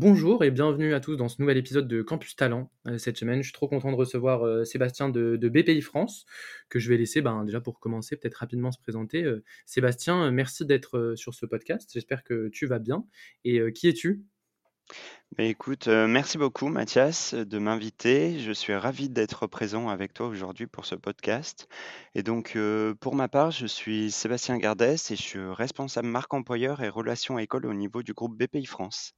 Bonjour 0.00 0.42
et 0.42 0.50
bienvenue 0.50 0.92
à 0.92 0.98
tous 0.98 1.14
dans 1.14 1.28
ce 1.28 1.40
nouvel 1.40 1.56
épisode 1.56 1.86
de 1.86 2.02
Campus 2.02 2.34
Talent. 2.34 2.68
Euh, 2.88 2.98
cette 2.98 3.16
semaine, 3.16 3.38
je 3.38 3.44
suis 3.44 3.52
trop 3.52 3.68
content 3.68 3.92
de 3.92 3.96
recevoir 3.96 4.44
euh, 4.44 4.64
Sébastien 4.64 5.08
de, 5.08 5.36
BPI 5.36 5.82
France, 5.82 6.26
que 6.68 6.80
je 6.80 6.88
vais 6.88 6.96
laisser 6.96 7.22
ben, 7.22 7.44
déjà 7.44 7.60
pour 7.60 7.78
commencer 7.78 8.16
peut-être 8.16 8.34
rapidement 8.34 8.72
se 8.72 8.80
présenter. 8.80 9.22
Euh, 9.22 9.44
Sébastien, 9.66 10.32
merci 10.32 10.66
d'être 10.66 11.14
sur 11.14 11.32
ce 11.32 11.46
podcast. 11.46 11.88
J'espère 11.94 12.24
que 12.24 12.48
tu 12.48 12.66
vas 12.66 12.80
bien. 12.80 13.06
Et 13.44 13.60
qui 13.72 13.86
es-tu? 13.86 14.24
Bah, 15.38 15.44
écoute, 15.44 15.86
merci 15.86 16.38
beaucoup 16.38 16.66
Mathias 16.68 17.32
de 17.32 17.58
m'inviter. 17.58 18.40
Je 18.40 18.50
suis 18.50 18.74
ravi 18.74 19.08
d'être 19.08 19.46
présent 19.46 19.90
avec 19.90 20.12
toi 20.12 20.26
aujourd'hui 20.26 20.66
pour 20.66 20.86
ce 20.86 20.96
podcast. 20.96 21.68
Et 22.16 22.24
donc, 22.24 22.58
pour 22.98 23.14
ma 23.14 23.28
part, 23.28 23.52
je 23.52 23.66
suis 23.66 24.10
Sébastien 24.10 24.58
Gardès 24.58 24.96
et 24.96 25.16
je 25.16 25.22
suis 25.22 25.52
responsable 25.52 26.08
marque 26.08 26.34
employeur 26.34 26.82
et 26.82 26.88
relations 26.88 27.38
école 27.38 27.66
au 27.66 27.74
niveau 27.74 28.02
du 28.02 28.12
groupe 28.12 28.36
BPI 28.36 28.66
France. 28.66 29.14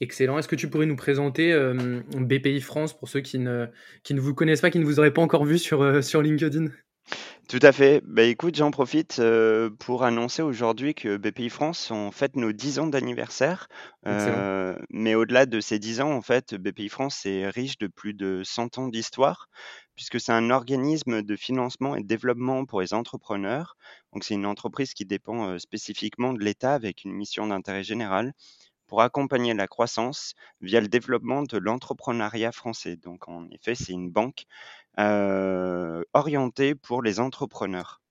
Excellent. 0.00 0.38
Est-ce 0.38 0.48
que 0.48 0.56
tu 0.56 0.68
pourrais 0.68 0.86
nous 0.86 0.96
présenter 0.96 1.52
euh, 1.52 2.00
BPI 2.14 2.60
France 2.60 2.96
pour 2.96 3.08
ceux 3.08 3.20
qui 3.20 3.38
ne, 3.38 3.66
qui 4.02 4.14
ne 4.14 4.20
vous 4.20 4.34
connaissent 4.34 4.60
pas, 4.60 4.70
qui 4.70 4.78
ne 4.78 4.84
vous 4.84 4.98
auraient 4.98 5.12
pas 5.12 5.22
encore 5.22 5.44
vu 5.44 5.58
sur, 5.58 5.82
euh, 5.82 6.02
sur 6.02 6.22
LinkedIn? 6.22 6.68
Tout 7.48 7.58
à 7.60 7.72
fait. 7.72 8.02
Bah, 8.06 8.22
écoute, 8.22 8.56
j'en 8.56 8.70
profite 8.70 9.18
euh, 9.18 9.68
pour 9.78 10.04
annoncer 10.04 10.40
aujourd'hui 10.40 10.94
que 10.94 11.18
BPI 11.18 11.50
France, 11.50 11.90
on 11.90 12.10
fête 12.10 12.36
nos 12.36 12.52
10 12.52 12.78
ans 12.78 12.86
d'anniversaire. 12.86 13.68
mais 14.90 15.14
au-delà 15.14 15.44
de 15.44 15.60
ces 15.60 15.78
10 15.78 16.00
ans, 16.00 16.12
en 16.12 16.22
fait, 16.22 16.54
BPI 16.54 16.88
France 16.88 17.26
est 17.26 17.46
riche 17.48 17.76
de 17.76 17.86
plus 17.86 18.14
de 18.14 18.42
100 18.42 18.78
ans 18.78 18.88
d'histoire, 18.88 19.48
puisque 19.94 20.18
c'est 20.18 20.32
un 20.32 20.48
organisme 20.48 21.22
de 21.22 21.36
financement 21.36 21.94
et 21.94 22.00
de 22.00 22.06
développement 22.06 22.64
pour 22.64 22.80
les 22.80 22.94
entrepreneurs. 22.94 23.76
Donc, 24.14 24.24
c'est 24.24 24.34
une 24.34 24.46
entreprise 24.46 24.94
qui 24.94 25.04
dépend 25.04 25.58
spécifiquement 25.58 26.32
de 26.32 26.42
l'État 26.42 26.72
avec 26.72 27.04
une 27.04 27.12
mission 27.12 27.46
d'intérêt 27.46 27.84
général 27.84 28.32
pour 28.94 29.02
accompagner 29.02 29.54
la 29.54 29.66
croissance 29.66 30.36
via 30.60 30.80
le 30.80 30.86
développement 30.86 31.42
de 31.42 31.58
l'entrepreneuriat 31.58 32.52
français. 32.52 32.94
Donc 32.94 33.26
en 33.26 33.48
effet, 33.50 33.74
c'est 33.74 33.92
une 33.92 34.08
banque 34.08 34.44
euh, 35.00 36.04
orientée 36.12 36.76
pour 36.76 37.02
les 37.02 37.18
entrepreneurs. 37.18 38.02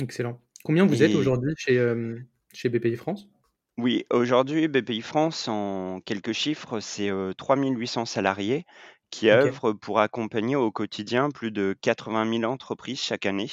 Excellent. 0.00 0.40
Combien 0.64 0.86
vous 0.86 1.02
êtes 1.02 1.14
aujourd'hui 1.14 1.52
chez, 1.58 1.76
euh, 1.76 2.18
chez 2.54 2.70
BPI 2.70 2.96
France? 2.96 3.28
Oui, 3.76 4.06
aujourd'hui, 4.08 4.66
BPI 4.66 5.02
France, 5.02 5.46
en 5.46 6.00
quelques 6.00 6.32
chiffres, 6.32 6.80
c'est 6.80 7.10
3800 7.36 8.00
euh, 8.00 8.04
salariés 8.06 8.64
qui 9.10 9.30
œuvre 9.30 9.72
pour 9.72 10.00
accompagner 10.00 10.56
au 10.56 10.70
quotidien 10.70 11.30
plus 11.30 11.50
de 11.50 11.74
80 11.80 12.40
000 12.40 12.52
entreprises 12.52 13.00
chaque 13.00 13.26
année. 13.26 13.50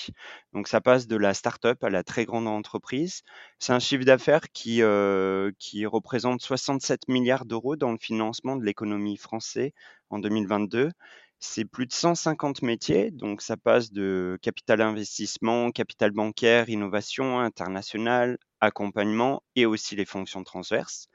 Donc 0.53 0.67
ça 0.67 0.81
passe 0.81 1.07
de 1.07 1.15
la 1.15 1.33
start-up 1.33 1.83
à 1.83 1.89
la 1.89 2.03
très 2.03 2.25
grande 2.25 2.47
entreprise. 2.47 3.21
C'est 3.59 3.73
un 3.73 3.79
chiffre 3.79 4.03
d'affaires 4.03 4.51
qui, 4.53 4.81
euh, 4.81 5.51
qui 5.59 5.85
représente 5.85 6.41
67 6.41 7.07
milliards 7.07 7.45
d'euros 7.45 7.75
dans 7.75 7.91
le 7.91 7.97
financement 7.97 8.55
de 8.55 8.63
l'économie 8.63 9.17
française 9.17 9.71
en 10.09 10.19
2022. 10.19 10.91
C'est 11.39 11.65
plus 11.65 11.85
de 11.85 11.93
150 11.93 12.61
métiers, 12.61 13.11
donc 13.11 13.41
ça 13.41 13.57
passe 13.57 13.91
de 13.91 14.37
capital 14.41 14.81
investissement, 14.81 15.71
capital 15.71 16.11
bancaire, 16.11 16.69
innovation 16.69 17.39
internationale, 17.39 18.37
accompagnement 18.61 19.43
et 19.55 19.65
aussi 19.65 19.95
les 19.95 20.05
fonctions 20.05 20.43
transverses. 20.43 21.07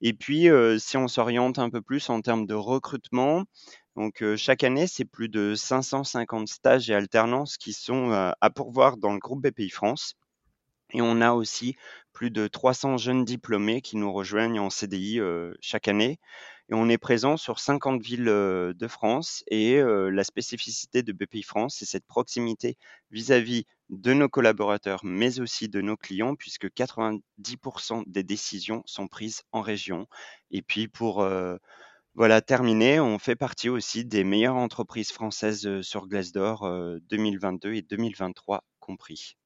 Et 0.00 0.12
puis, 0.12 0.48
si 0.78 0.96
on 0.96 1.08
s'oriente 1.08 1.58
un 1.58 1.70
peu 1.70 1.82
plus 1.82 2.08
en 2.08 2.20
termes 2.20 2.46
de 2.46 2.54
recrutement, 2.54 3.44
donc 3.98 4.22
chaque 4.36 4.62
année, 4.62 4.86
c'est 4.86 5.04
plus 5.04 5.28
de 5.28 5.56
550 5.56 6.46
stages 6.46 6.88
et 6.88 6.94
alternances 6.94 7.56
qui 7.56 7.72
sont 7.72 8.12
à 8.12 8.50
pourvoir 8.50 8.96
dans 8.96 9.12
le 9.12 9.18
groupe 9.18 9.42
BPI 9.42 9.70
France. 9.70 10.14
Et 10.92 11.02
on 11.02 11.20
a 11.20 11.32
aussi 11.32 11.74
plus 12.12 12.30
de 12.30 12.46
300 12.46 12.96
jeunes 12.96 13.24
diplômés 13.24 13.82
qui 13.82 13.96
nous 13.96 14.12
rejoignent 14.12 14.60
en 14.60 14.70
CDI 14.70 15.18
chaque 15.60 15.88
année. 15.88 16.20
Et 16.70 16.74
on 16.74 16.88
est 16.88 16.96
présent 16.96 17.36
sur 17.36 17.58
50 17.58 18.00
villes 18.00 18.26
de 18.26 18.88
France. 18.88 19.42
Et 19.48 19.82
la 19.82 20.22
spécificité 20.22 21.02
de 21.02 21.12
BPI 21.12 21.42
France, 21.42 21.74
c'est 21.80 21.84
cette 21.84 22.06
proximité 22.06 22.76
vis-à-vis 23.10 23.64
de 23.90 24.12
nos 24.12 24.28
collaborateurs, 24.28 25.00
mais 25.02 25.40
aussi 25.40 25.68
de 25.68 25.80
nos 25.80 25.96
clients, 25.96 26.36
puisque 26.36 26.68
90% 26.68 28.04
des 28.06 28.22
décisions 28.22 28.84
sont 28.86 29.08
prises 29.08 29.42
en 29.50 29.60
région. 29.60 30.06
Et 30.52 30.62
puis 30.62 30.86
pour 30.86 31.28
voilà, 32.18 32.40
terminer, 32.40 32.98
on 32.98 33.20
fait 33.20 33.36
partie 33.36 33.68
aussi 33.68 34.04
des 34.04 34.24
meilleures 34.24 34.56
entreprises 34.56 35.12
françaises 35.12 35.82
sur 35.82 36.08
Glassdoor 36.08 36.68
2022 37.08 37.74
et 37.74 37.82
2023 37.82 38.64
compris. 38.80 39.36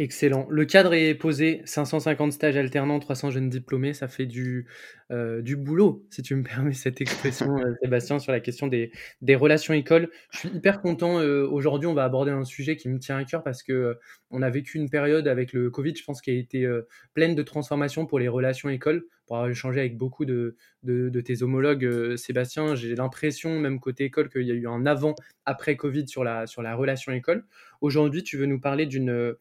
Excellent. 0.00 0.48
Le 0.50 0.64
cadre 0.64 0.92
est 0.92 1.14
posé, 1.14 1.62
550 1.66 2.32
stages 2.32 2.56
alternants, 2.56 2.98
300 2.98 3.30
jeunes 3.30 3.48
diplômés, 3.48 3.94
ça 3.94 4.08
fait 4.08 4.26
du, 4.26 4.66
euh, 5.12 5.40
du 5.40 5.54
boulot, 5.54 6.04
si 6.10 6.20
tu 6.20 6.34
me 6.34 6.42
permets 6.42 6.72
cette 6.72 7.00
expression, 7.00 7.56
euh, 7.58 7.74
Sébastien, 7.80 8.18
sur 8.18 8.32
la 8.32 8.40
question 8.40 8.66
des, 8.66 8.90
des 9.22 9.36
relations 9.36 9.72
écoles. 9.72 10.10
Je 10.32 10.38
suis 10.38 10.48
hyper 10.48 10.80
content. 10.80 11.20
Euh, 11.20 11.46
aujourd'hui, 11.46 11.86
on 11.86 11.94
va 11.94 12.02
aborder 12.02 12.32
un 12.32 12.42
sujet 12.44 12.76
qui 12.76 12.88
me 12.88 12.98
tient 12.98 13.16
à 13.18 13.24
cœur 13.24 13.44
parce 13.44 13.62
que 13.62 13.96
on 14.30 14.42
a 14.42 14.50
vécu 14.50 14.78
une 14.78 14.90
période 14.90 15.28
avec 15.28 15.52
le 15.52 15.70
Covid, 15.70 15.94
je 15.94 16.02
pense, 16.02 16.20
qui 16.20 16.32
a 16.32 16.34
été 16.34 16.68
pleine 17.12 17.36
de 17.36 17.42
transformations 17.44 18.04
pour 18.04 18.18
les 18.18 18.26
relations 18.26 18.70
écoles. 18.70 19.04
Pour 19.26 19.36
avoir 19.36 19.50
échangé 19.50 19.78
avec 19.78 19.96
beaucoup 19.96 20.24
de, 20.24 20.56
de, 20.82 21.20
tes 21.20 21.44
homologues, 21.44 22.16
Sébastien, 22.16 22.74
j'ai 22.74 22.96
l'impression, 22.96 23.60
même 23.60 23.78
côté 23.78 24.04
école, 24.04 24.28
qu'il 24.28 24.42
y 24.42 24.50
a 24.50 24.54
eu 24.54 24.66
un 24.66 24.86
avant-après 24.86 25.76
Covid 25.76 26.08
sur 26.08 26.24
la, 26.24 26.48
sur 26.48 26.62
la 26.62 26.74
relation 26.74 27.12
école. 27.12 27.44
Aujourd'hui, 27.80 28.24
tu 28.24 28.36
veux 28.36 28.46
nous 28.46 28.60
parler 28.60 28.86
d'une 28.86 29.36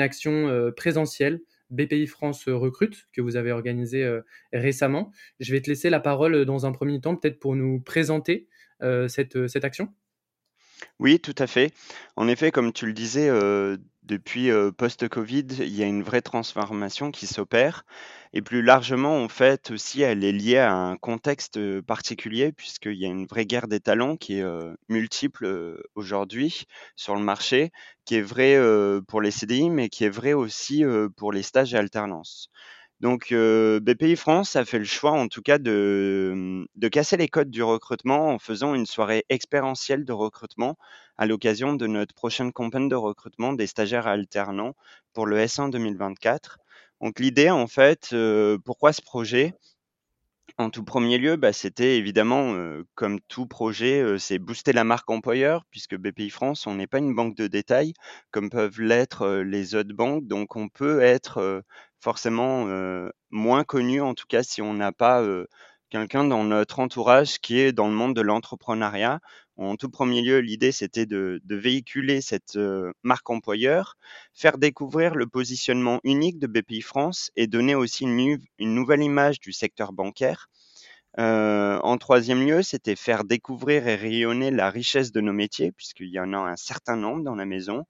action 0.00 0.48
euh, 0.48 0.70
présentielle 0.70 1.40
BPI 1.70 2.06
France 2.06 2.48
Recrute 2.48 3.06
que 3.12 3.20
vous 3.20 3.36
avez 3.36 3.52
organisée 3.52 4.04
euh, 4.04 4.22
récemment. 4.52 5.12
Je 5.40 5.52
vais 5.52 5.60
te 5.60 5.68
laisser 5.68 5.90
la 5.90 6.00
parole 6.00 6.44
dans 6.44 6.66
un 6.66 6.72
premier 6.72 7.00
temps, 7.00 7.16
peut-être 7.16 7.38
pour 7.38 7.56
nous 7.56 7.80
présenter 7.80 8.48
euh, 8.82 9.08
cette 9.08 9.64
action. 9.64 9.92
Oui, 10.98 11.20
tout 11.20 11.34
à 11.38 11.46
fait. 11.46 11.72
En 12.16 12.28
effet, 12.28 12.50
comme 12.50 12.72
tu 12.72 12.86
le 12.86 12.92
disais, 12.92 13.28
depuis 14.08 14.50
post-Covid, 14.76 15.46
il 15.60 15.74
y 15.76 15.82
a 15.82 15.86
une 15.86 16.02
vraie 16.02 16.22
transformation 16.22 17.10
qui 17.12 17.26
s'opère. 17.26 17.84
Et 18.32 18.42
plus 18.42 18.62
largement, 18.62 19.22
en 19.22 19.28
fait, 19.28 19.70
aussi, 19.70 20.02
elle 20.02 20.24
est 20.24 20.32
liée 20.32 20.58
à 20.58 20.72
un 20.72 20.96
contexte 20.96 21.80
particulier, 21.82 22.52
puisqu'il 22.52 22.94
y 22.94 23.04
a 23.04 23.08
une 23.08 23.26
vraie 23.26 23.46
guerre 23.46 23.68
des 23.68 23.80
talents 23.80 24.16
qui 24.16 24.38
est 24.38 24.44
multiple 24.88 25.80
aujourd'hui 25.94 26.64
sur 26.96 27.14
le 27.14 27.22
marché, 27.22 27.70
qui 28.04 28.16
est 28.16 28.22
vrai 28.22 28.58
pour 29.06 29.20
les 29.20 29.30
CDI, 29.30 29.70
mais 29.70 29.88
qui 29.88 30.04
est 30.04 30.10
vrai 30.10 30.32
aussi 30.32 30.84
pour 31.16 31.32
les 31.32 31.42
stages 31.42 31.74
et 31.74 31.78
alternances. 31.78 32.50
Donc, 33.00 33.32
BPI 33.32 34.16
France 34.16 34.56
a 34.56 34.64
fait 34.64 34.78
le 34.78 34.84
choix, 34.84 35.12
en 35.12 35.28
tout 35.28 35.42
cas, 35.42 35.58
de, 35.58 36.66
casser 36.90 37.16
les 37.16 37.28
codes 37.28 37.50
du 37.50 37.62
recrutement 37.62 38.30
en 38.30 38.38
faisant 38.38 38.74
une 38.74 38.86
soirée 38.86 39.24
expérientielle 39.28 40.04
de 40.04 40.12
recrutement 40.12 40.76
à 41.16 41.26
l'occasion 41.26 41.74
de 41.74 41.86
notre 41.86 42.14
prochaine 42.14 42.52
campagne 42.52 42.88
de 42.88 42.96
recrutement 42.96 43.52
des 43.52 43.66
stagiaires 43.68 44.08
alternants 44.08 44.74
pour 45.12 45.26
le 45.26 45.38
S1 45.38 45.70
2024. 45.70 46.58
Donc, 47.00 47.20
l'idée, 47.20 47.50
en 47.50 47.68
fait, 47.68 48.14
pourquoi 48.64 48.92
ce 48.92 49.02
projet? 49.02 49.54
En 50.60 50.70
tout 50.70 50.82
premier 50.82 51.18
lieu, 51.18 51.36
bah, 51.36 51.52
c'était 51.52 51.98
évidemment, 51.98 52.52
comme 52.96 53.20
tout 53.28 53.46
projet, 53.46 54.18
c'est 54.18 54.40
booster 54.40 54.72
la 54.72 54.82
marque 54.82 55.08
employeur 55.08 55.64
puisque 55.70 55.96
BPI 55.96 56.30
France, 56.30 56.66
on 56.66 56.74
n'est 56.74 56.88
pas 56.88 56.98
une 56.98 57.14
banque 57.14 57.36
de 57.36 57.46
détail 57.46 57.92
comme 58.32 58.50
peuvent 58.50 58.80
l'être, 58.80 59.28
les 59.42 59.76
autres 59.76 59.94
banques. 59.94 60.26
Donc 60.26 60.56
on 60.56 60.68
peut 60.68 61.00
être, 61.00 61.62
forcément, 62.00 62.66
moins 63.30 63.64
connu, 63.64 64.00
en 64.00 64.14
tout 64.14 64.26
cas 64.28 64.42
si 64.42 64.62
on 64.62 64.74
n'a 64.74 64.92
pas, 64.92 65.22
quelqu'un 65.90 66.24
dans 66.24 66.44
notre 66.44 66.80
entourage 66.80 67.38
qui 67.38 67.58
est 67.58 67.72
dans 67.72 67.88
le 67.88 67.94
monde 67.94 68.14
de 68.14 68.20
l'entrepreneuriat. 68.20 69.20
En 69.56 69.76
tout 69.76 69.90
premier 69.90 70.22
lieu, 70.22 70.38
l'idée, 70.38 70.70
c'était 70.70 71.06
de, 71.06 71.40
véhiculer 71.48 72.20
cette 72.20 72.58
marque 73.02 73.28
employeur, 73.30 73.96
faire 74.32 74.58
découvrir 74.58 75.14
le 75.14 75.26
positionnement 75.26 76.00
unique 76.04 76.38
de 76.38 76.46
BPI 76.46 76.82
France 76.82 77.30
et 77.36 77.46
donner 77.46 77.74
aussi 77.74 78.04
une, 78.04 78.38
nouvelle 78.60 79.02
image 79.02 79.40
du 79.40 79.52
secteur 79.52 79.92
bancaire. 79.92 80.48
en 81.16 81.96
troisième 81.98 82.46
lieu, 82.46 82.62
c'était 82.62 82.96
faire 82.96 83.24
découvrir 83.24 83.88
et 83.88 83.96
rayonner 83.96 84.50
la 84.50 84.70
richesse 84.70 85.10
de 85.10 85.20
nos 85.20 85.32
métiers, 85.32 85.72
puisqu'il 85.72 86.08
y 86.08 86.20
en 86.20 86.32
a 86.32 86.38
un 86.38 86.56
certain 86.56 86.96
nombre 86.96 87.24
dans 87.24 87.34
la 87.34 87.46
maison. 87.46 87.84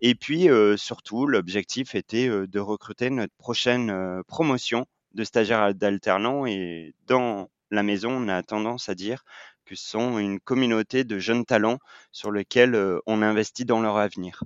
Et 0.00 0.14
puis, 0.14 0.48
surtout, 0.76 1.26
l'objectif 1.26 1.94
était, 1.94 2.28
de 2.28 2.58
recruter 2.60 3.10
notre 3.10 3.34
prochaine, 3.36 4.22
promotion 4.26 4.86
de 5.14 5.24
stagiaires 5.24 5.74
d'alternants 5.74 6.46
et 6.46 6.94
dans 7.06 7.48
la 7.70 7.82
maison, 7.82 8.10
on 8.12 8.28
a 8.28 8.42
tendance 8.42 8.88
à 8.88 8.94
dire 8.94 9.24
que 9.64 9.74
ce 9.74 9.88
sont 9.88 10.18
une 10.18 10.40
communauté 10.40 11.04
de 11.04 11.18
jeunes 11.18 11.44
talents 11.44 11.78
sur 12.12 12.30
lesquels, 12.30 12.76
on 13.06 13.22
investit 13.22 13.64
dans 13.64 13.80
leur 13.80 13.96
avenir. 13.96 14.44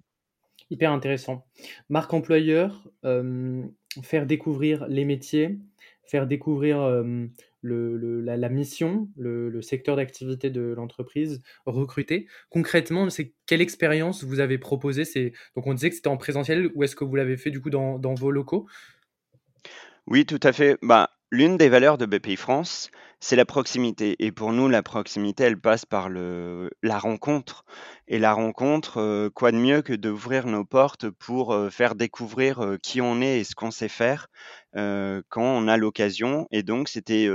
Hyper 0.71 0.91
intéressant. 0.91 1.45
Marque 1.91 2.15
employeur, 2.15 2.83
faire 4.03 4.27
découvrir 4.27 4.87
les 4.89 5.05
métiers, 5.05 5.59
faire 6.05 6.27
découvrir, 6.27 7.05
le 7.63 8.21
la 8.21 8.49
mission, 8.49 9.09
le 9.17 9.63
secteur 9.63 9.97
d'activité 9.97 10.51
de 10.51 10.63
l'entreprise, 10.77 11.43
recruter. 11.67 12.27
Concrètement, 12.51 13.09
c'est 13.11 13.35
quelle 13.47 13.61
expérience 13.61 14.25
vous 14.25 14.41
avez 14.41 14.59
proposé? 14.59 15.05
C'est 15.05 15.33
donc 15.57 15.67
on 15.67 15.75
disait 15.75 15.91
que 15.91 15.97
c'était 15.97 16.09
en 16.09 16.17
présentiel 16.17 16.71
ou 16.75 16.83
est-ce 16.85 16.97
que 16.97 17.05
vous 17.05 17.15
l'avez 17.17 17.37
fait 17.37 17.51
du 17.51 17.61
coup 17.61 17.71
dans 17.71 17.99
vos 18.15 18.31
locaux? 18.31 18.67
Oui, 20.07 20.27
tout 20.27 20.41
à 20.43 20.53
fait. 20.53 20.79
Bah, 20.83 21.11
l'une 21.31 21.57
des 21.57 21.69
valeurs 21.69 21.99
de 21.99 22.07
BPI-France, 22.07 22.91
c'est 23.21 23.37
la 23.37 23.45
proximité 23.45 24.17
et 24.25 24.33
pour 24.33 24.53
nous, 24.53 24.69
la 24.69 24.83
proximité, 24.83 25.45
elle 25.45 25.61
passe 25.61 25.87
par 25.87 26.09
le 26.09 26.71
la 26.83 26.99
rencontre 26.99 27.65
et 28.09 28.19
la 28.19 28.33
rencontre, 28.33 28.99
heu, 29.01 29.31
quoi 29.35 29.53
de 29.53 29.57
mieux 29.59 29.83
que 29.83 29.93
d'ouvrir 29.93 30.47
nos 30.47 30.65
portes 30.65 31.09
pour, 31.11 31.55
heu, 31.55 31.71
faire 31.71 31.95
découvrir, 31.95 32.63
heu, 32.65 32.79
qui 32.83 33.01
on 33.01 33.21
est 33.21 33.41
et 33.41 33.45
ce 33.45 33.55
qu'on 33.55 33.71
sait 33.71 33.89
faire, 33.89 34.27
quand 34.75 35.43
on 35.43 35.69
a 35.69 35.77
l'occasion 35.77 36.47
et 36.51 36.63
donc 36.63 36.89
c'était, 36.89 37.29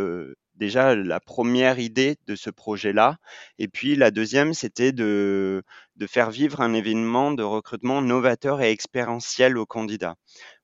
déjà 0.56 0.96
la 0.96 1.20
première 1.20 1.78
idée 1.80 2.18
de 2.28 2.36
ce 2.36 2.50
projet-là 2.50 3.18
et 3.60 3.68
puis 3.68 3.96
la 3.96 4.10
deuxième, 4.12 4.54
c'était 4.54 4.92
de 4.92 5.64
de 5.98 6.08
faire 6.08 6.32
vivre 6.32 6.62
un 6.62 6.74
événement 6.74 7.32
de 7.32 7.44
recrutement 7.44 8.02
novateur 8.02 8.62
et 8.62 8.72
expérientiel 8.72 9.58
aux 9.58 9.66
candidats. 9.66 10.16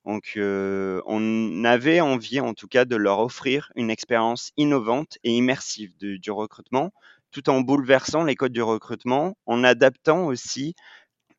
Donc, 0.04 0.34
heu, 0.36 1.02
on 1.06 1.64
avait 1.64 2.00
envie, 2.00 2.40
en 2.40 2.54
tout 2.54 2.68
cas, 2.68 2.84
de 2.84 2.96
leur 2.96 3.20
offrir 3.20 3.72
une 3.76 3.90
expérience 3.90 4.52
innovante 4.56 5.18
et 5.24 5.32
immersive 5.32 5.92
du 5.98 6.30
recrutement, 6.30 6.92
tout 7.32 7.48
en 7.50 7.60
bouleversant 7.62 8.24
les 8.24 8.36
codes 8.36 8.52
du 8.52 8.62
recrutement, 8.62 9.36
en 9.46 9.64
adaptant 9.64 10.26
aussi 10.26 10.74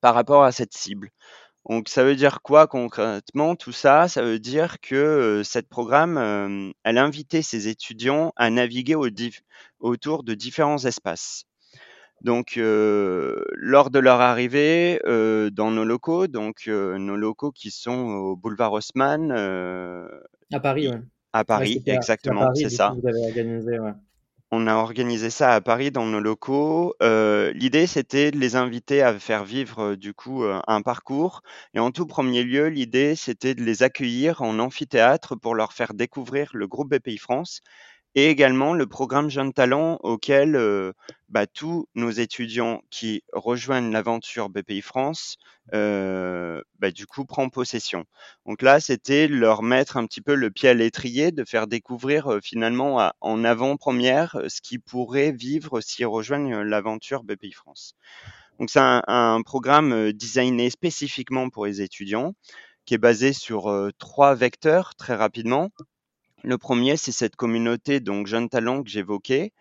par 0.01 0.15
rapport 0.15 0.43
à 0.43 0.51
cette 0.53 0.73
cible. 0.73 1.11
Donc 1.69 1.89
ça 1.89 2.03
veut 2.03 2.15
dire 2.15 2.41
quoi 2.41 2.67
concrètement 2.67 3.55
tout 3.55 3.71
ça? 3.71 4.07
Ça 4.07 4.21
veut 4.21 4.39
dire 4.39 4.79
que, 4.81 5.41
cette 5.43 5.67
programme, 5.67 6.17
hem, 6.17 6.73
elle 6.83 6.97
invitait 6.97 7.41
ses 7.41 7.67
étudiants 7.67 8.33
à 8.35 8.49
naviguer 8.49 8.95
au 8.95 9.07
autour 9.79 10.23
de 10.23 10.33
différents 10.33 10.83
espaces. 10.85 11.45
Donc, 12.21 12.53
lors 12.55 13.89
de 13.89 13.99
leur 13.99 14.21
arrivée, 14.21 14.99
dans 15.05 15.71
nos 15.71 15.83
locaux, 15.83 16.27
donc, 16.27 16.67
nos 16.67 17.15
locaux 17.15 17.51
qui 17.51 17.71
sont 17.71 17.91
au 17.91 18.35
boulevard 18.35 18.73
Haussmann, 18.73 19.31
À 19.31 20.59
Paris, 20.59 20.87
ouais. 20.87 21.01
à 21.33 21.43
Paris, 21.43 21.83
exactement, 21.85 22.53
c'est 22.55 22.69
ça. 22.69 22.95
vous 22.99 23.07
avez 23.07 23.27
organisé, 23.27 23.79
ouais. 23.79 23.91
On 24.57 24.67
a 24.67 24.75
organisé 24.75 25.29
ça 25.29 25.53
à 25.53 25.59
Paris 25.61 25.91
dans 25.91 26.05
nos 26.05 26.19
locaux. 26.21 26.95
Heu, 27.03 27.51
l'idée, 27.53 27.85
c'était 27.87 28.31
de 28.31 28.37
les 28.39 28.55
inviter 28.55 29.01
à 29.01 29.19
faire 29.19 29.43
vivre, 29.43 29.81
heu, 29.91 29.97
du 29.97 30.13
coup, 30.13 30.43
heu, 30.43 30.59
un 30.67 30.81
parcours 30.81 31.41
et 31.73 31.79
en 31.79 31.91
tout 31.91 32.05
premier 32.07 32.41
lieu, 32.43 32.67
l'idée, 32.69 33.15
c'était 33.15 33.53
de 33.55 33.61
les 33.63 33.83
accueillir 33.83 34.41
en 34.41 34.57
amphithéâtre 34.59 35.35
pour 35.35 35.55
leur 35.55 35.73
faire 35.73 35.93
découvrir 35.93 36.49
le 36.53 36.67
groupe 36.67 36.89
BPI-France 36.89 37.61
et 38.15 38.29
également 38.29 38.73
le 38.73 38.87
programme 38.87 39.29
Jeunes 39.29 39.53
Talents 39.53 39.99
auquel, 40.03 40.55
heu, 40.55 40.93
bah, 41.29 41.47
tous 41.47 41.87
nos 41.95 42.09
étudiants 42.11 42.81
qui 42.89 43.23
rejoignent 43.33 43.91
l'aventure 43.91 44.49
BPI-France, 44.49 45.37
heu, 45.73 46.63
bah, 46.79 46.91
du 46.91 47.05
coup, 47.07 47.25
prend 47.25 47.49
possession. 47.49 48.05
Donc 48.45 48.61
là, 48.61 48.79
c'était 48.79 49.27
leur 49.27 49.63
mettre 49.63 49.97
un 49.97 50.05
petit 50.07 50.21
peu 50.21 50.35
le 50.35 50.49
pied 50.51 50.69
à 50.69 50.73
l'étrier, 50.73 51.31
de 51.31 51.43
faire 51.45 51.67
découvrir, 51.67 52.31
heu, 52.31 52.39
finalement 52.41 53.11
en 53.21 53.43
avant-première, 53.43 54.37
heu, 54.37 54.49
ce 54.49 54.61
qu'ils 54.61 54.81
pourraient 54.81 55.31
vivre 55.33 55.81
s'ils 55.81 56.05
rejoignent, 56.07 56.61
l'aventure 56.61 57.23
BPI-France. 57.23 57.95
Donc 58.59 58.69
c'est 58.71 58.79
un 58.81 59.41
programme, 59.43 60.11
designé 60.13 60.69
spécifiquement 60.69 61.49
pour 61.49 61.65
les 61.67 61.81
étudiants, 61.81 62.33
qui 62.85 62.95
est 62.95 62.99
basé 62.99 63.33
sur, 63.33 63.73
3 63.99 64.35
vecteurs 64.35 64.95
très 64.95 65.15
rapidement. 65.15 65.71
Le 66.43 66.57
premier, 66.57 66.97
c'est 66.97 67.11
cette 67.11 67.35
communauté, 67.35 67.99
donc 67.99 68.27
jeunes 68.27 68.49
talents 68.49 68.83
que 68.83 68.89
j'évoquais. 68.89 69.51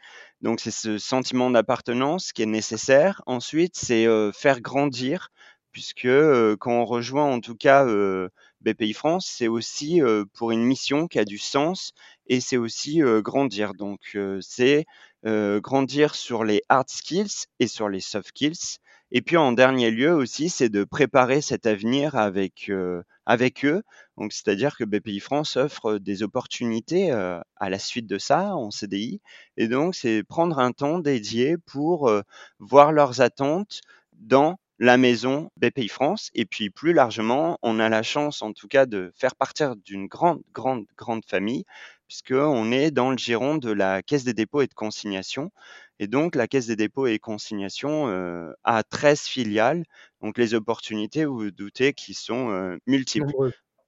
Donc 0.43 0.61
c'est 0.61 0.71
ce 0.71 0.99
sentiment 0.99 1.51
d'appartenance 1.51 2.33
qui 2.33 2.43
est 2.43 2.47
nécessaire. 2.47 3.23
Ensuite, 3.27 3.77
c'est, 3.77 4.05
heu, 4.07 4.33
faire 4.35 4.61
grandir 4.61 5.29
puisque, 5.73 6.05
heu, 6.07 6.57
quand 6.61 6.73
on 6.73 6.85
rejoint 6.85 7.25
en 7.25 7.41
tout 7.41 7.57
cas, 7.57 7.85
heu, 7.87 8.29
BPI-France, 8.61 9.27
c'est 9.37 9.49
aussi, 9.49 10.01
heu, 10.03 10.27
pour 10.35 10.51
une 10.53 10.63
mission 10.65 11.09
qui 11.09 11.19
a 11.19 11.25
du 11.25 11.39
sens 11.39 11.93
et 12.27 12.41
c'est 12.41 12.57
aussi, 12.59 13.03
heu, 13.03 13.23
grandir. 13.23 13.75
Donc, 13.75 14.01
heu, 14.15 14.41
c'est, 14.43 14.85
grandir 15.25 16.15
sur 16.15 16.45
les 16.45 16.63
hard 16.69 16.89
skills 16.91 17.47
et 17.59 17.67
sur 17.67 17.89
les 17.89 18.01
soft 18.01 18.29
skills 18.29 18.77
et 19.15 19.23
puis 19.23 19.37
en 19.39 19.53
dernier 19.53 19.91
lieu 19.91 20.13
aussi, 20.13 20.51
c'est 20.51 20.69
de 20.69 20.85
préparer 20.85 21.41
cet 21.41 21.67
avenir 21.67 22.17
avec, 22.17 22.67
heu, 22.69 23.03
avec 23.27 23.65
eux. 23.65 23.83
Donc 24.19 24.33
c'est-à-dire 24.35 24.77
que 24.77 24.85
BPI-France 24.85 25.57
offre 25.57 25.99
des 25.99 26.23
opportunités, 26.23 27.13
heu, 27.13 27.41
à 27.57 27.71
la 27.71 27.79
suite 27.79 28.07
de 28.07 28.19
ça 28.19 28.55
en 28.57 28.71
CDI 28.71 29.21
et 29.57 29.69
donc 29.69 29.95
c'est 29.95 30.23
prendre 30.25 30.59
un 30.59 30.73
temps 30.73 30.99
dédié 30.99 31.57
pour, 31.59 32.11
voir 32.59 32.93
leurs 32.93 33.21
attentes 33.21 33.81
dans 34.13 34.59
la 34.81 34.97
maison 34.97 35.51
BPI-France 35.57 36.31
et 36.35 36.45
puis 36.47 36.69
plus 36.71 36.93
largement, 36.93 37.59
on 37.63 37.79
a 37.81 37.89
la 37.89 38.03
chance 38.03 38.43
en 38.43 38.53
tout 38.53 38.69
cas 38.69 38.87
de 38.87 39.13
faire 39.17 39.37
partir 39.37 39.77
d'une 39.77 40.07
grande, 40.09 40.43
grande, 40.53 40.85
grande 40.97 41.25
famille 41.25 41.65
puisqu'on 42.09 42.71
est 42.73 42.91
dans 42.91 43.11
le 43.11 43.17
giron 43.17 43.57
de 43.57 43.71
la 43.71 44.03
Caisse 44.03 44.25
des 44.25 44.35
dépôts 44.35 44.63
et 44.63 44.67
de 44.67 44.75
consignations 44.75 45.51
et 45.99 46.07
donc 46.09 46.35
la 46.37 46.49
Caisse 46.49 46.67
des 46.67 46.77
dépôts 46.77 47.07
et 47.07 47.19
consignations, 47.19 48.09
heu, 48.09 48.55
a 48.65 48.83
13 48.85 49.23
filiales. 49.23 49.85
Donc 50.23 50.39
les 50.39 50.55
opportunités, 50.55 51.25
vous 51.27 51.39
vous 51.39 51.51
doutez, 51.51 51.93
qui 51.95 52.15
sont, 52.15 52.51
heu, 52.53 52.79
multiples. 52.87 53.35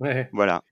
Ouais. 0.00 0.32
Voilà. 0.32 0.62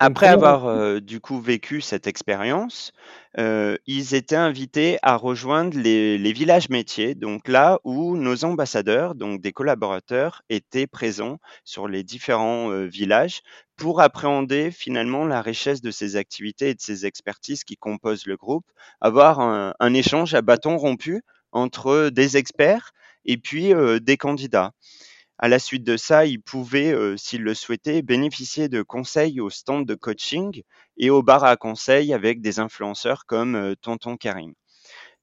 Après 0.00 0.26
avoir, 0.26 0.68
heu, 0.68 1.00
du 1.00 1.20
coup 1.20 1.40
vécu 1.40 1.80
cette 1.80 2.06
expérience, 2.06 2.92
heu, 3.38 3.78
ils 3.86 4.14
étaient 4.14 4.36
invités 4.36 4.98
à 5.02 5.16
rejoindre 5.16 5.78
les 5.78 6.18
les 6.18 6.32
villages 6.34 6.68
métiers, 6.68 7.14
donc 7.14 7.48
là 7.48 7.78
où 7.82 8.14
nos 8.14 8.44
ambassadeurs, 8.44 9.14
donc 9.14 9.40
des 9.40 9.52
collaborateurs, 9.52 10.42
étaient 10.50 10.86
présents 10.86 11.38
sur 11.64 11.88
les 11.88 12.02
différents, 12.04 12.70
heu, 12.72 12.84
villages 12.84 13.40
pour 13.76 14.02
appréhender 14.02 14.70
finalement 14.70 15.24
la 15.24 15.40
richesse 15.40 15.80
de 15.80 15.90
ces 15.90 16.16
activités 16.16 16.68
et 16.70 16.74
de 16.74 16.80
ces 16.80 17.06
expertises 17.06 17.64
qui 17.64 17.76
composent 17.78 18.26
le 18.26 18.36
groupe. 18.36 18.66
Avoir 19.00 19.40
un 19.40 19.72
un 19.80 19.94
échange 19.94 20.34
à 20.34 20.42
bâtons 20.42 20.76
rompus 20.76 21.22
entre 21.52 22.10
des 22.10 22.36
experts 22.36 22.92
et 23.24 23.38
puis, 23.38 23.72
des 24.02 24.16
candidats. 24.18 24.72
À 25.38 25.48
la 25.48 25.58
suite 25.58 25.84
de 25.84 25.98
ça, 25.98 26.24
ils 26.24 26.40
pouvaient, 26.40 26.92
heu, 26.92 27.16
s'ils 27.18 27.42
le 27.42 27.52
souhaitaient, 27.52 28.00
bénéficier 28.00 28.68
de 28.70 28.80
conseils 28.82 29.38
au 29.40 29.50
stand 29.50 29.84
de 29.86 29.94
coaching 29.94 30.62
et 30.96 31.10
au 31.10 31.22
bar 31.22 31.44
à 31.44 31.56
conseils 31.58 32.14
avec 32.14 32.40
des 32.40 32.58
influenceurs 32.58 33.26
comme, 33.26 33.54
heu, 33.54 33.76
Tonton 33.76 34.16
Karim. 34.16 34.54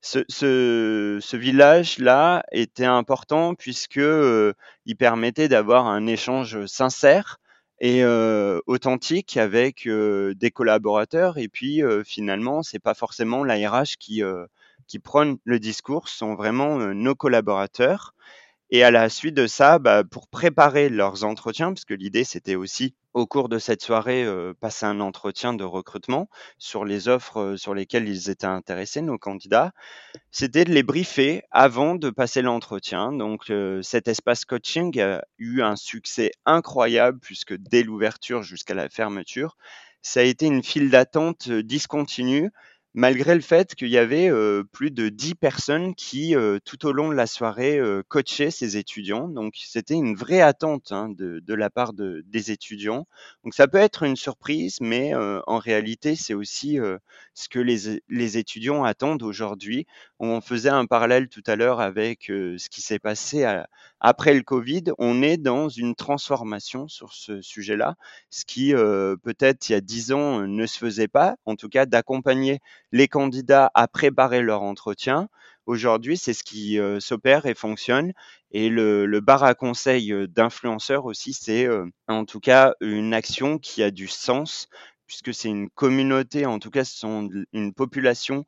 Ce 0.01 1.35
village-là 1.37 2.43
était 2.51 2.85
important 2.85 3.55
puisque, 3.55 3.97
heu, 3.99 4.53
il 4.85 4.97
permettait 4.97 5.49
d'avoir 5.49 5.87
un 5.87 6.07
échange 6.07 6.65
sincère 6.67 7.39
et 7.79 8.03
heu, 8.03 8.61
authentique 8.67 9.37
avec, 9.37 9.87
heu, 9.87 10.35
des 10.35 10.51
collaborateurs 10.51 11.37
et 11.39 11.49
puis, 11.49 11.81
finalement, 12.05 12.63
c'est 12.63 12.79
pas 12.79 12.93
forcément 12.95 13.43
la 13.43 13.55
RH 13.69 13.97
qui, 13.99 14.21
qui 14.87 14.99
prône 14.99 15.37
le 15.45 15.59
discours, 15.59 16.09
sont 16.09 16.35
vraiment, 16.35 16.77
nos 16.93 17.15
collaborateurs 17.15 18.13
et 18.73 18.83
à 18.83 18.91
la 18.91 19.09
suite 19.09 19.35
de 19.35 19.47
ça, 19.47 19.79
bah, 19.79 20.03
pour 20.03 20.27
préparer 20.27 20.89
leurs 20.89 21.23
entretiens, 21.25 21.73
parce 21.73 21.85
que 21.85 21.93
l'idée, 21.93 22.25
c'était 22.25 22.55
aussi, 22.55 22.95
au 23.13 23.27
cours 23.27 23.49
de 23.49 23.59
cette 23.59 23.83
soirée, 23.83 24.25
heu, 24.25 24.55
passer 24.59 24.85
un 24.87 24.99
entretien 24.99 25.53
de 25.53 25.63
recrutement 25.63 26.29
sur 26.57 26.83
les 26.85 27.07
offres, 27.07 27.39
heu, 27.39 27.57
sur 27.57 27.75
lesquelles 27.75 28.09
ils 28.09 28.29
étaient 28.31 28.47
intéressés, 28.47 29.01
nos 29.03 29.19
candidats. 29.19 29.73
C'était 30.31 30.65
de 30.65 30.71
les 30.73 30.83
briefer 30.83 31.43
avant 31.51 31.95
de 31.95 32.09
passer 32.09 32.41
l'entretien. 32.41 33.11
Donc, 33.13 33.49
heu, 33.51 33.81
cet 33.83 34.07
espace 34.09 34.45
coaching 34.45 34.99
a 35.01 35.23
eu 35.37 35.61
un 35.61 35.75
succès 35.77 36.31
incroyable 36.45 37.19
puisque 37.21 37.55
dès 37.57 37.83
l'ouverture 37.83 38.43
jusqu'à 38.43 38.73
la 38.75 38.89
fermeture, 38.89 39.57
ça 40.01 40.19
a 40.21 40.23
été 40.23 40.47
une 40.47 40.63
file 40.63 40.89
d'attente, 40.89 41.49
discontinue 41.49 42.51
malgré 42.93 43.35
le 43.35 43.41
fait 43.41 43.75
qu'il 43.75 43.89
y 43.89 43.97
avait, 43.97 44.29
heu, 44.29 44.65
plus 44.71 44.91
de 44.91 45.09
10 45.09 45.35
personnes 45.35 45.95
qui, 45.95 46.35
heu, 46.35 46.59
tout 46.63 46.85
au 46.85 46.91
long 46.93 47.09
de 47.09 47.15
la 47.15 47.27
soirée, 47.27 47.79
heu, 47.79 48.03
coachaient 48.07 48.51
ces 48.51 48.77
étudiants. 48.77 49.27
Donc 49.27 49.55
c'était 49.57 49.95
une 49.95 50.15
vraie 50.15 50.41
attente, 50.41 50.91
hein, 50.91 51.09
de 51.09 51.39
de 51.39 51.53
la 51.55 51.69
part 51.69 51.93
de 51.93 52.23
des 52.27 52.51
étudiants. 52.51 53.07
Donc 53.43 53.53
ça 53.55 53.67
peut 53.67 53.77
être 53.79 54.03
une 54.03 54.15
surprise, 54.15 54.77
mais, 54.81 55.13
heu, 55.15 55.41
en 55.47 55.57
réalité, 55.57 56.15
c'est 56.15 56.33
aussi, 56.35 56.79
heu, 56.79 56.99
ce 57.33 57.49
que 57.49 57.59
les 57.59 58.01
les 58.09 58.37
étudiants 58.37 58.83
attendent 58.83 59.23
aujourd'hui. 59.23 59.85
On 60.31 60.41
faisait 60.41 60.69
un 60.69 60.85
parallèle 60.85 61.27
tout 61.27 61.43
à 61.47 61.55
l'heure 61.55 61.81
avec, 61.81 62.25
ce 62.27 62.69
qui 62.69 62.81
s'est 62.81 62.99
passé 62.99 63.45
après 63.99 64.33
le 64.33 64.41
covid. 64.41 64.83
On 64.97 65.21
est 65.21 65.37
dans 65.37 65.69
une 65.69 65.95
transformation 65.95 66.87
sur 66.87 67.13
ce 67.13 67.41
sujet-là, 67.41 67.95
ce 68.29 68.45
qui, 68.45 68.73
peut-être 68.73 69.69
il 69.69 69.73
y 69.73 69.75
a 69.75 69.81
10 69.81 70.13
ans, 70.13 70.41
ne 70.47 70.65
se 70.65 70.77
faisait 70.77 71.07
pas. 71.07 71.35
En 71.45 71.55
tout 71.55 71.69
cas, 71.69 71.85
d'accompagner 71.85 72.59
les 72.91 73.07
candidats 73.07 73.69
à 73.73 73.87
préparer 73.87 74.41
leur 74.41 74.61
entretien. 74.61 75.27
Aujourd'hui, 75.65 76.17
c'est 76.17 76.33
ce 76.33 76.43
qui, 76.43 76.79
s'opère 76.99 77.45
et 77.45 77.55
fonctionne 77.55 78.13
et 78.51 78.69
le 78.69 79.19
bar 79.19 79.43
à 79.43 79.55
conseil, 79.55 80.13
d'influenceurs 80.29 81.05
aussi, 81.05 81.33
c'est, 81.33 81.67
en 82.07 82.23
tout 82.25 82.39
cas 82.39 82.73
une 82.81 83.13
action 83.13 83.57
qui 83.57 83.83
a 83.83 83.91
du 83.91 84.07
sens 84.07 84.67
puisque 85.05 85.33
c'est 85.33 85.49
une 85.49 85.69
communauté, 85.69 86.45
en 86.45 86.59
tout 86.59 86.69
cas, 86.71 86.83
sont 86.83 87.29
une 87.51 87.73
population 87.73 88.45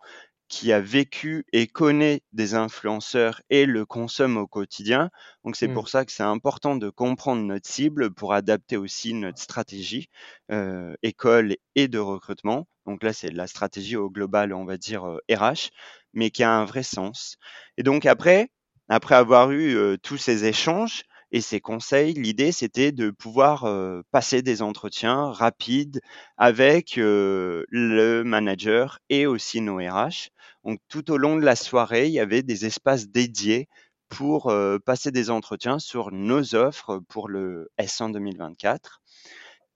qui 0.47 0.71
a 0.71 0.79
vécu 0.81 1.45
et 1.53 1.67
connaît 1.67 2.21
des 2.33 2.53
influenceurs 2.55 3.41
et 3.49 3.65
le 3.65 3.85
consomme 3.85 4.37
au 4.37 4.47
quotidien. 4.47 5.09
Donc 5.43 5.55
c'est 5.55 5.67
Mmh. 5.67 5.69
pour 5.69 5.89
ça 5.89 6.05
que 6.05 6.11
c'est 6.11 6.23
important 6.23 6.75
de 6.75 6.89
comprendre 6.89 7.41
notre 7.43 7.67
cible 7.67 8.13
pour 8.13 8.33
adapter 8.33 8.77
aussi 8.77 9.13
notre 9.13 9.39
stratégie 9.41 10.09
euh, 10.51 10.93
école 11.03 11.55
et 11.75 11.87
de 11.87 11.99
recrutement. 11.99 12.67
Donc 12.85 13.03
là, 13.03 13.13
c'est 13.13 13.31
la 13.31 13.47
stratégie 13.47 13.95
au 13.95 14.09
global, 14.09 14.53
on 14.53 14.65
va 14.65 14.77
dire 14.77 15.05
euh, 15.07 15.19
RH, 15.31 15.71
mais 16.13 16.29
qui 16.31 16.43
a 16.43 16.51
un 16.51 16.65
vrai 16.65 16.83
sens. 16.83 17.37
Et 17.77 17.83
donc 17.83 18.05
après, 18.05 18.49
après 18.89 19.15
avoir 19.15 19.51
eu 19.51 19.75
euh, 19.75 19.97
tous 19.97 20.17
ces 20.17 20.45
échanges, 20.45 21.03
et 21.35 21.41
ces 21.41 21.59
conseils, 21.59 22.13
l'idée, 22.13 22.53
c'était 22.53 22.93
de 22.93 23.11
pouvoir 23.11 23.67
passer 24.11 24.41
des 24.41 24.61
entretiens 24.61 25.31
rapides 25.33 25.99
avec 26.37 26.95
le 26.95 28.23
manager 28.23 28.99
et 29.09 29.25
aussi 29.25 29.59
nos 29.59 29.77
RH. 29.77 30.29
Donc, 30.63 30.79
tout 30.87 31.11
au 31.11 31.17
long 31.17 31.35
de 31.35 31.43
la 31.43 31.57
soirée, 31.57 32.07
il 32.07 32.13
y 32.13 32.21
avait 32.21 32.41
des 32.41 32.65
espaces 32.65 33.09
dédiés 33.09 33.67
pour 34.07 34.53
passer 34.85 35.11
des 35.11 35.29
entretiens 35.29 35.77
sur 35.77 36.11
nos 36.13 36.55
offres 36.55 37.01
pour 37.09 37.27
le 37.27 37.69
S1 37.77 38.13
2024. 38.13 39.01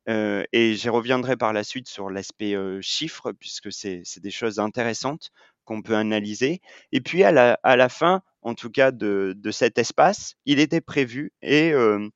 Euh, 0.10 0.44
et 0.54 0.74
j'y 0.76 0.90
reviendrai 0.90 1.38
par 1.38 1.54
la 1.54 1.64
suite 1.64 1.88
sur 1.88 2.10
l'aspect 2.10 2.56
euh, 2.56 2.80
chiffres, 2.82 3.32
puisque 3.34 3.72
c'est 3.72 4.04
des 4.18 4.32
choses 4.32 4.60
intéressantes 4.60 5.32
qu'on 5.66 5.82
peut 5.82 5.96
analyser. 5.96 6.62
Et 6.92 7.02
puis 7.02 7.24
à 7.24 7.32
la, 7.32 7.60
à 7.64 7.76
la 7.76 7.90
fin, 7.90 8.22
en 8.42 8.56
tout 8.56 8.70
cas 8.70 8.92
de, 8.92 9.34
de 9.38 9.52
cet 9.52 9.78
espace, 9.78 10.36
il 10.46 10.60
était 10.60 10.82
prévu 10.82 11.32
et 11.42 11.72
euh, 11.74 12.08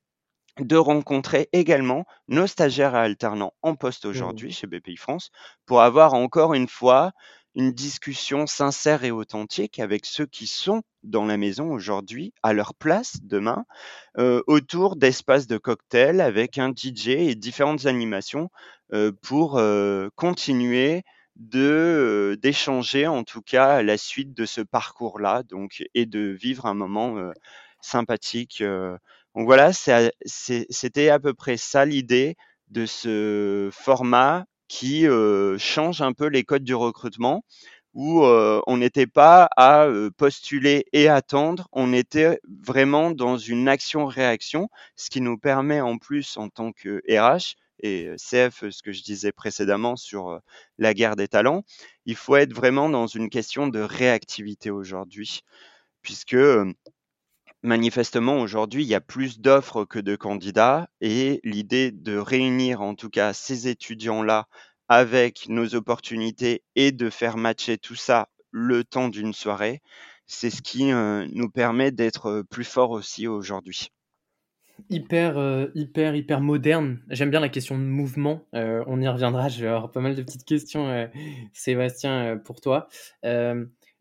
de 0.59 0.75
rencontrer 0.77 1.49
également 1.53 2.05
nos 2.27 2.47
stagiaires 2.47 2.95
et 2.95 2.99
alternants 2.99 3.53
en 3.61 3.75
poste 3.75 4.05
Mmh. 4.11 4.11
aujourd'hui 4.11 4.51
chez 4.51 4.67
BPI 4.67 4.97
France 4.97 5.31
pour 5.65 5.81
avoir 5.81 6.13
encore 6.13 6.53
une 6.53 6.67
fois 6.67 7.11
une 7.55 7.71
discussion 7.71 8.47
sincère 8.47 9.03
et 9.03 9.11
authentique 9.11 9.79
avec 9.79 10.05
ceux 10.05 10.25
qui 10.25 10.47
sont 10.47 10.81
dans 11.03 11.25
la 11.25 11.37
maison 11.37 11.71
aujourd'hui, 11.71 12.33
à 12.43 12.53
leur 12.53 12.73
place 12.73 13.17
demain, 13.23 13.65
heu, 14.17 14.43
autour 14.47 14.95
d'espaces 14.95 15.47
de 15.47 15.57
cocktail 15.57 16.21
avec 16.21 16.57
un 16.57 16.69
DJ 16.71 17.09
et 17.09 17.35
différentes 17.35 17.85
animations, 17.85 18.49
heu, 18.93 19.13
pour, 19.21 19.61
continuer 20.15 21.03
de, 21.37 22.37
d'échanger 22.41 23.07
en 23.07 23.23
tout 23.23 23.41
cas 23.41 23.75
à 23.77 23.83
la 23.83 23.97
suite 23.97 24.33
de 24.33 24.45
ce 24.45 24.61
parcours-là 24.61 25.43
donc 25.43 25.83
et 25.95 26.05
de 26.05 26.19
vivre 26.19 26.65
un 26.67 26.73
moment, 26.75 27.17
sympathique, 27.81 28.63
donc 29.35 29.45
voilà, 29.45 29.71
c'était 29.73 31.09
à 31.09 31.19
peu 31.19 31.33
près 31.33 31.57
ça 31.57 31.85
l'idée 31.85 32.35
de 32.69 32.85
ce 32.85 33.69
format 33.73 34.45
qui, 34.67 35.05
heu, 35.07 35.57
change 35.59 36.01
un 36.01 36.13
peu 36.13 36.27
les 36.27 36.43
codes 36.43 36.63
du 36.63 36.73
recrutement 36.75 37.43
où, 37.93 38.23
heu, 38.23 38.61
on 38.67 38.77
n'était 38.77 39.05
pas 39.07 39.49
à, 39.57 39.85
heu, 39.87 40.11
postuler 40.17 40.85
et 40.93 41.09
attendre, 41.09 41.67
on 41.73 41.93
était 41.93 42.39
vraiment 42.65 43.11
dans 43.11 43.37
une 43.37 43.67
action-réaction, 43.69 44.69
ce 44.95 45.09
qui 45.11 45.21
nous 45.21 45.37
permet 45.37 45.81
en 45.81 45.97
plus 45.99 46.37
en 46.37 46.49
tant 46.49 46.71
que 46.71 47.01
RH 47.09 47.55
et 47.83 48.09
CF, 48.17 48.69
ce 48.69 48.81
que 48.81 48.91
je 48.91 49.03
disais 49.03 49.31
précédemment 49.31 49.95
sur, 49.95 50.39
la 50.79 50.93
guerre 50.95 51.15
des 51.15 51.27
talents, 51.27 51.63
il 52.05 52.15
faut 52.15 52.35
être 52.37 52.53
vraiment 52.53 52.89
dans 52.89 53.05
une 53.05 53.29
question 53.29 53.67
de 53.67 53.79
réactivité 53.79 54.71
aujourd'hui 54.71 55.41
puisque, 56.01 56.35
manifestement 57.63 58.39
aujourd'hui, 58.39 58.83
il 58.83 58.89
y 58.89 58.95
a 58.95 59.01
plus 59.01 59.39
d'offres 59.39 59.85
que 59.85 59.99
de 59.99 60.15
candidats 60.15 60.87
et 61.01 61.39
l'idée 61.43 61.91
de 61.91 62.17
réunir 62.17 62.81
en 62.81 62.93
tout 62.93 63.09
cas 63.09 63.33
ces 63.33 63.67
étudiants-là 63.67 64.47
avec 64.89 65.47
nos 65.47 65.75
opportunités 65.75 66.63
et 66.75 66.91
de 66.91 67.09
faire 67.09 67.37
matcher 67.37 67.77
tout 67.77 67.95
ça 67.95 68.27
le 68.51 68.83
temps 68.83 69.09
d'une 69.09 69.33
soirée, 69.33 69.81
c'est 70.27 70.49
ce 70.49 70.61
qui, 70.61 70.85
nous 70.85 71.49
permet 71.49 71.91
d'être, 71.91 72.43
plus 72.49 72.65
forts 72.65 72.91
aussi 72.91 73.27
aujourd'hui. 73.27 73.89
Hyper, 74.89 75.37
heu, 75.37 75.71
hyper, 75.75 76.15
hyper 76.15 76.41
moderne. 76.41 76.99
J'aime 77.09 77.29
bien 77.29 77.39
la 77.39 77.49
question 77.49 77.77
de 77.77 77.83
mouvement, 77.83 78.41
heu, 78.55 78.83
on 78.87 78.99
y 79.01 79.07
reviendra, 79.07 79.47
je 79.47 79.61
vais 79.61 79.67
avoir 79.67 79.91
pas 79.91 80.01
mal 80.01 80.15
de 80.15 80.23
petites 80.23 80.45
questions, 80.45 80.89
heu, 80.89 81.09
Sébastien, 81.53 82.37
pour 82.43 82.59
toi. 82.59 82.87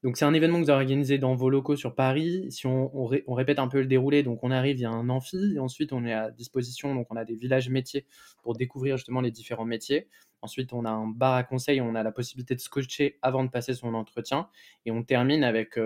Donc 0.03 0.17
c'est 0.17 0.25
un 0.25 0.35
événement 0.35 0.59
que 0.59 0.65
vous 0.65 0.71
organisez 0.71 1.19
dans 1.19 1.37
vos 1.37 1.49
locaux 1.49 1.77
sur 1.77 1.95
Paris. 1.95 2.51
Si 2.51 2.67
on 2.67 2.91
on 2.97 3.07
ré 3.07 3.23
on 3.29 3.35
répète 3.35 3.59
un 3.61 3.69
peu 3.69 3.79
le 3.81 3.87
déroulé, 3.87 4.23
donc 4.25 4.43
on 4.43 4.51
arrive, 4.51 4.77
il 4.79 4.83
y 4.83 4.85
a 4.85 4.91
un 4.91 5.09
amphi 5.11 5.55
et 5.55 5.59
ensuite 5.61 5.93
on 5.93 6.05
est 6.05 6.13
à 6.13 6.31
disposition, 6.33 6.95
donc 6.95 7.07
on 7.11 7.17
a 7.17 7.25
des 7.25 7.37
villages 7.37 7.69
métiers 7.69 8.07
pour 8.43 8.55
découvrir 8.57 8.97
justement 8.97 9.21
les 9.21 9.31
différents 9.31 9.65
métiers. 9.65 10.09
Ensuite, 10.41 10.73
on 10.73 10.85
a 10.85 10.91
un 10.91 11.07
bar 11.07 11.35
à 11.35 11.45
conseils, 11.45 11.81
on 11.81 11.95
a 11.95 12.03
la 12.03 12.11
possibilité 12.11 12.57
de 12.57 12.61
se 12.61 12.69
coacher 12.69 13.19
avant 13.23 13.45
de 13.45 13.51
passer 13.51 13.75
son 13.75 13.95
entretien 13.95 14.49
et 14.87 14.91
on 14.91 15.05
termine 15.05 15.45
avec, 15.45 15.79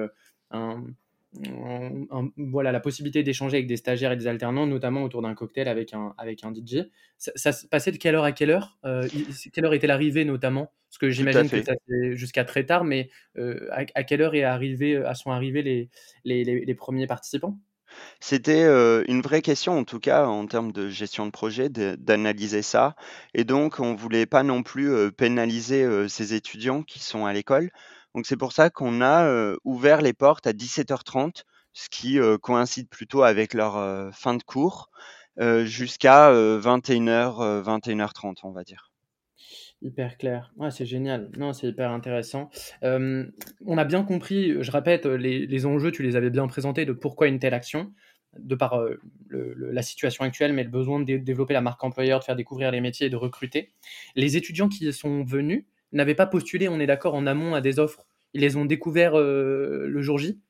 un 0.50 0.84
voilà, 2.36 2.72
la 2.72 2.80
possibilité 2.80 3.22
d'échanger 3.22 3.56
avec 3.58 3.66
des 3.66 3.76
stagiaires 3.76 4.12
et 4.12 4.16
des 4.16 4.26
alternants, 4.26 4.66
notamment 4.66 5.02
autour 5.02 5.22
d'un 5.22 5.34
cocktail 5.34 5.68
avec 5.68 5.92
un, 5.94 6.14
avec 6.18 6.44
un 6.44 6.50
DJ. 6.52 6.90
Ça, 7.18 7.32
ça 7.34 7.52
se 7.52 7.66
passait 7.66 7.92
de 7.92 7.96
quelle 7.98 8.14
heure 8.14 8.24
à 8.24 8.32
quelle 8.32 8.50
heure? 8.50 8.78
Euh, 8.84 9.06
Quelle 9.52 9.64
heure 9.64 9.74
était 9.74 9.86
l'arrivée 9.86 10.24
notamment? 10.24 10.72
Parce 10.88 10.98
que 10.98 11.10
j'imagine 11.10 11.48
que 11.48 11.62
ça 11.62 11.74
jusqu'à 12.12 12.44
très 12.44 12.64
tard, 12.64 12.84
mais 12.84 13.10
euh, 13.38 13.68
à, 13.72 13.84
à 13.94 14.04
quelle 14.04 14.22
heure 14.22 14.34
est 14.34 14.44
arrivé, 14.44 14.96
à 14.96 15.14
sont 15.14 15.30
arrivés 15.30 15.62
les, 15.62 15.90
les, 16.24 16.44
les- 16.44 16.64
les 16.64 16.74
premiers 16.74 17.06
participants? 17.06 17.58
C'était, 18.20 18.64
une 19.08 19.20
vraie 19.22 19.42
question 19.42 19.78
en 19.78 19.84
tout 19.84 20.00
cas 20.00 20.26
en 20.26 20.46
termes 20.46 20.72
de 20.72 20.88
gestion 20.88 21.26
de 21.26 21.30
projet 21.30 21.68
d'analyser 21.68 22.62
ça. 22.62 22.94
Et 23.34 23.44
donc 23.44 23.80
on 23.80 23.94
voulait 23.94 24.26
pas 24.26 24.42
non 24.42 24.62
plus, 24.62 25.12
pénaliser, 25.12 26.08
ces 26.08 26.34
étudiants 26.34 26.82
qui 26.82 26.98
sont 26.98 27.26
à 27.26 27.32
l'école. 27.32 27.70
Donc 28.16 28.25
c'est 28.25 28.38
pour 28.38 28.52
ça 28.52 28.70
qu'on 28.70 29.02
a, 29.02 29.54
ouvert 29.64 30.00
les 30.00 30.14
portes 30.14 30.46
à 30.46 30.54
17:30, 30.54 31.44
ce 31.75 31.90
qui, 31.90 32.18
coïncide 32.40 32.88
plutôt 32.88 33.23
avec 33.23 33.52
leur, 33.52 34.11
fin 34.14 34.35
de 34.35 34.42
cours, 34.42 34.88
jusqu'à, 35.64 36.32
heu, 36.32 36.56
21:00, 36.56 37.42
heu, 37.42 37.61
21:30 37.61 38.38
on 38.44 38.52
va 38.52 38.64
dire. 38.64 38.90
Hyper 39.82 40.16
clair. 40.16 40.50
Ouais, 40.56 40.70
c'est 40.70 40.87
génial. 40.87 41.30
Non, 41.37 41.52
c'est 41.52 41.66
hyper 41.66 41.90
intéressant. 41.90 42.49
On 42.82 43.76
a 43.76 43.85
bien 43.85 44.02
compris, 44.02 44.62
je 44.62 44.70
répète, 44.70 45.04
les, 45.04 45.66
enjeux, 45.66 45.92
tu 45.92 46.02
les 46.02 46.16
avais 46.16 46.30
bien 46.30 46.46
présentés 46.46 46.87
de 46.87 46.92
pourquoi 46.92 47.28
une 47.28 47.38
telle 47.38 47.52
action, 47.52 47.92
de 48.38 48.54
par 48.54 48.80
la 49.30 49.82
situation 49.82 50.25
actuelle, 50.25 50.54
mais 50.54 50.64
le 50.64 50.70
besoin 50.70 51.00
de 51.00 51.04
dé- 51.04 51.18
développer 51.18 51.52
la 51.52 51.61
marque 51.61 51.85
employeur, 51.85 52.20
de 52.20 52.25
faire 52.25 52.37
découvrir 52.37 52.70
les 52.70 52.80
métiers 52.80 53.08
et 53.08 53.11
de 53.11 53.16
recruter. 53.16 53.75
Les 54.14 54.38
étudiants 54.38 54.70
qui 54.70 54.90
sont 54.94 55.23
venus 55.23 55.66
n'avaient 55.96 56.14
pas 56.14 56.26
postulé, 56.26 56.68
on 56.68 56.80
est 56.80 56.86
d'accord, 56.86 57.14
en 57.14 57.26
amont 57.26 57.54
à 57.54 57.60
des 57.60 57.78
offres. 57.78 58.06
Ils 58.34 58.40
les 58.40 58.56
ont 58.56 58.64
découverts 58.64 59.18
euh, 59.18 59.86
le 59.88 60.02
jour 60.02 60.18
J? 60.18 60.40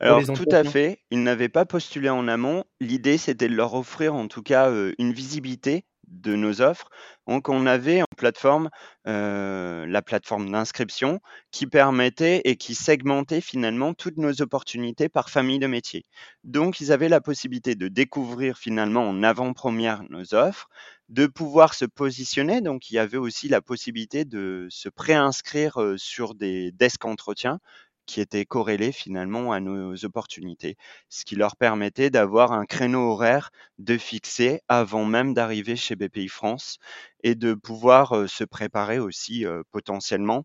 Alors 0.00 0.22
tout 0.22 0.46
à 0.50 0.64
fait, 0.64 1.00
ils 1.10 1.22
n'avaient 1.22 1.48
pas 1.48 1.66
postulé 1.66 2.08
en 2.08 2.28
amont. 2.28 2.64
L'idée, 2.80 3.18
c'était 3.18 3.48
de 3.48 3.54
leur 3.54 3.74
offrir 3.74 4.14
en 4.14 4.28
tout 4.28 4.42
cas, 4.42 4.70
heu, 4.70 4.94
une 4.98 5.12
visibilité 5.12 5.84
de 6.08 6.34
nos 6.36 6.60
offres. 6.62 6.88
Donc 7.26 7.48
on 7.48 7.66
avait 7.66 8.02
en 8.02 8.06
plateforme, 8.16 8.70
heu, 9.06 9.84
la 9.86 10.02
plateforme 10.02 10.50
d'inscription 10.50 11.20
qui 11.50 11.66
permettait 11.66 12.40
et 12.44 12.56
qui 12.56 12.74
segmentait 12.74 13.40
finalement 13.40 13.94
toutes 13.94 14.16
nos 14.18 14.40
opportunités 14.42 15.08
par 15.08 15.30
famille 15.30 15.58
de 15.58 15.66
métiers. 15.66 16.04
Donc 16.44 16.80
ils 16.80 16.92
avaient 16.92 17.08
la 17.08 17.20
possibilité 17.20 17.74
de 17.74 17.88
découvrir 17.88 18.58
finalement 18.58 19.08
en 19.08 19.22
avant-première 19.22 20.02
nos 20.10 20.34
offres, 20.34 20.68
de 21.08 21.26
pouvoir 21.26 21.74
se 21.74 21.84
positionner. 21.84 22.60
Donc 22.60 22.90
il 22.90 22.94
y 22.94 22.98
avait 22.98 23.16
aussi 23.18 23.48
la 23.48 23.60
possibilité 23.62 24.24
de 24.24 24.66
se 24.70 24.88
préinscrire, 24.88 25.80
heu, 25.80 25.98
sur 25.98 26.34
des 26.34 26.72
desks 26.72 27.04
entretiens 27.04 27.58
qui 28.06 28.20
étaient 28.20 28.44
corrélés 28.44 28.92
finalement 28.92 29.52
à 29.52 29.60
nos 29.60 30.04
opportunités. 30.04 30.76
Ce 31.08 31.24
qui 31.24 31.36
leur 31.36 31.56
permettait 31.56 32.10
d'avoir 32.10 32.52
un 32.52 32.64
créneau 32.64 33.10
horaire 33.10 33.50
de 33.78 33.98
fixer 33.98 34.60
avant 34.68 35.04
même 35.04 35.34
d'arriver 35.34 35.76
chez 35.76 35.96
BPI 35.96 36.28
France 36.28 36.78
et 37.22 37.34
de 37.34 37.54
pouvoir, 37.54 38.28
se 38.28 38.44
préparer 38.44 38.98
aussi, 38.98 39.44
potentiellement, 39.70 40.44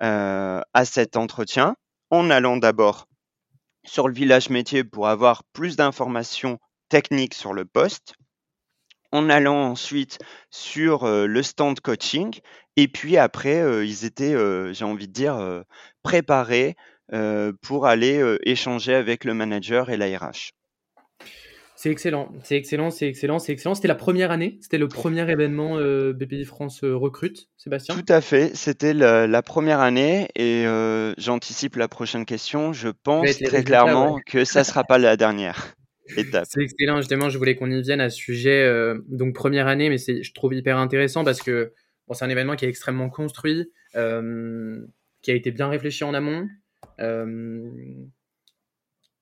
à 0.00 0.84
cet 0.84 1.16
entretien 1.16 1.76
en 2.10 2.30
allant 2.30 2.56
d'abord 2.56 3.06
sur 3.84 4.08
le 4.08 4.14
village 4.14 4.50
métier 4.50 4.84
pour 4.84 5.08
avoir 5.08 5.44
plus 5.52 5.76
d'informations 5.76 6.58
techniques 6.88 7.34
sur 7.34 7.52
le 7.52 7.64
poste, 7.64 8.14
en 9.12 9.30
allant 9.30 9.70
ensuite 9.70 10.18
sur, 10.50 11.06
le 11.06 11.42
stand 11.42 11.80
coaching 11.80 12.40
et 12.80 12.88
puis 12.88 13.16
après, 13.16 13.86
ils 13.86 14.04
étaient, 14.04 14.34
j'ai 14.72 14.84
envie 14.84 15.08
de 15.08 15.12
dire, 15.12 15.64
préparés, 16.02 16.76
pour 17.62 17.86
aller 17.86 18.38
échanger 18.44 18.94
avec 18.94 19.24
le 19.24 19.34
manager 19.34 19.90
et 19.90 19.96
la 19.96 20.06
RH. 20.18 20.52
C'est 21.80 21.92
excellent, 21.92 22.32
c'est 22.42 22.56
excellent, 22.56 22.90
c'est 22.90 23.06
excellent, 23.06 23.38
c'est 23.38 23.52
excellent. 23.52 23.76
C'était 23.76 23.86
la 23.86 23.94
première 23.94 24.32
année, 24.32 24.58
c'était 24.60 24.78
le 24.78 24.88
premier 24.88 25.30
événement 25.30 25.78
euh, 25.78 26.12
BPI 26.12 26.44
France 26.44 26.82
euh, 26.82 26.96
recrute, 26.96 27.50
Sébastien? 27.56 27.94
Tout 27.94 28.12
à 28.12 28.20
fait, 28.20 28.50
c'était 28.56 28.92
la, 28.92 29.42
première 29.42 29.78
année 29.78 30.26
et 30.34 30.66
euh, 30.66 31.14
j'anticipe 31.18 31.76
la 31.76 31.86
prochaine 31.86 32.24
question. 32.24 32.72
Je 32.72 32.88
pense 32.88 33.38
très 33.38 33.62
clairement 33.62 34.18
que 34.26 34.44
ça 34.44 34.58
ne 34.58 34.64
sera 34.64 34.82
pas 34.82 34.98
la 34.98 35.16
dernière 35.16 35.76
étape. 36.16 36.46
C'est 36.48 36.64
excellent, 36.64 36.96
justement, 36.96 37.30
je 37.30 37.38
voulais 37.38 37.54
qu'on 37.54 37.70
y 37.70 37.80
vienne 37.80 38.00
à 38.00 38.10
ce 38.10 38.16
sujet. 38.16 38.68
donc 39.06 39.36
première 39.36 39.68
année, 39.68 39.88
mais 39.88 39.98
je 39.98 40.32
trouve 40.32 40.54
hyper 40.54 40.78
intéressant 40.78 41.22
parce 41.22 41.40
que 41.40 41.72
c'est 42.14 42.24
un 42.24 42.30
événement 42.30 42.56
qui 42.56 42.64
est 42.64 42.68
extrêmement 42.68 43.10
construit, 43.10 43.72
qui 43.92 45.30
a 45.30 45.34
été 45.34 45.50
bien 45.50 45.68
réfléchi 45.68 46.04
en 46.04 46.14
amont 46.14 46.48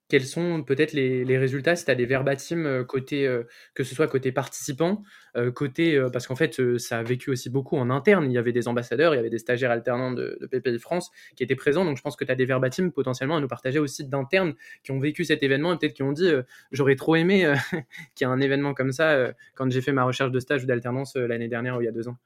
quels 0.08 0.24
sont 0.24 0.62
peut-être 0.62 0.92
les, 0.92 1.38
résultats 1.38 1.74
si 1.74 1.84
tu 1.84 1.90
as 1.90 1.94
des 1.94 2.06
verbatims 2.06 2.64
euh, 2.66 2.84
côté, 2.84 3.26
euh, 3.26 3.42
que 3.74 3.82
ce 3.82 3.94
soit 3.94 4.06
côté 4.06 4.30
participants, 4.30 5.02
euh, 5.36 5.50
côté, 5.50 6.00
parce 6.12 6.26
qu'en 6.26 6.36
fait, 6.36 6.78
ça 6.78 6.98
a 6.98 7.02
vécu 7.02 7.30
aussi 7.30 7.50
beaucoup 7.50 7.76
en 7.76 7.90
interne. 7.90 8.30
Il 8.30 8.32
y 8.32 8.38
avait 8.38 8.52
des 8.52 8.68
ambassadeurs, 8.68 9.14
il 9.14 9.16
y 9.16 9.20
avait 9.20 9.30
des 9.30 9.38
stagiaires 9.38 9.70
alternants 9.70 10.12
de, 10.12 10.38
PPI 10.50 10.78
France 10.78 11.10
qui 11.34 11.42
étaient 11.42 11.56
présents. 11.56 11.84
Donc, 11.84 11.96
je 11.96 12.02
pense 12.02 12.16
que 12.16 12.24
tu 12.24 12.30
as 12.30 12.36
des 12.36 12.44
verbatims 12.44 12.90
potentiellement 12.90 13.36
à 13.36 13.40
nous 13.40 13.48
partager 13.48 13.78
aussi 13.78 14.04
d'interne 14.04 14.54
qui 14.82 14.92
ont 14.92 15.00
vécu 15.00 15.24
cet 15.24 15.42
événement 15.42 15.74
et 15.74 15.78
peut-être 15.78 15.94
qui 15.94 16.02
ont 16.02 16.12
dit 16.12 16.30
J'aurais 16.72 16.96
trop 16.96 17.16
aimé 17.16 17.52
qu'il 18.14 18.26
y 18.26 18.30
ait 18.30 18.32
un 18.32 18.40
événement 18.40 18.74
comme 18.74 18.92
ça 18.92 19.32
quand 19.54 19.70
j'ai 19.70 19.80
fait 19.80 19.92
ma 19.92 20.04
recherche 20.04 20.30
de 20.30 20.40
stage 20.40 20.64
ou 20.64 20.66
d'alternance 20.66 21.16
l'année 21.16 21.48
dernière 21.48 21.76
ou 21.76 21.82
il 21.82 21.86
y 21.86 21.88
a 21.88 21.92
deux 21.92 22.08
ans. 22.08 22.16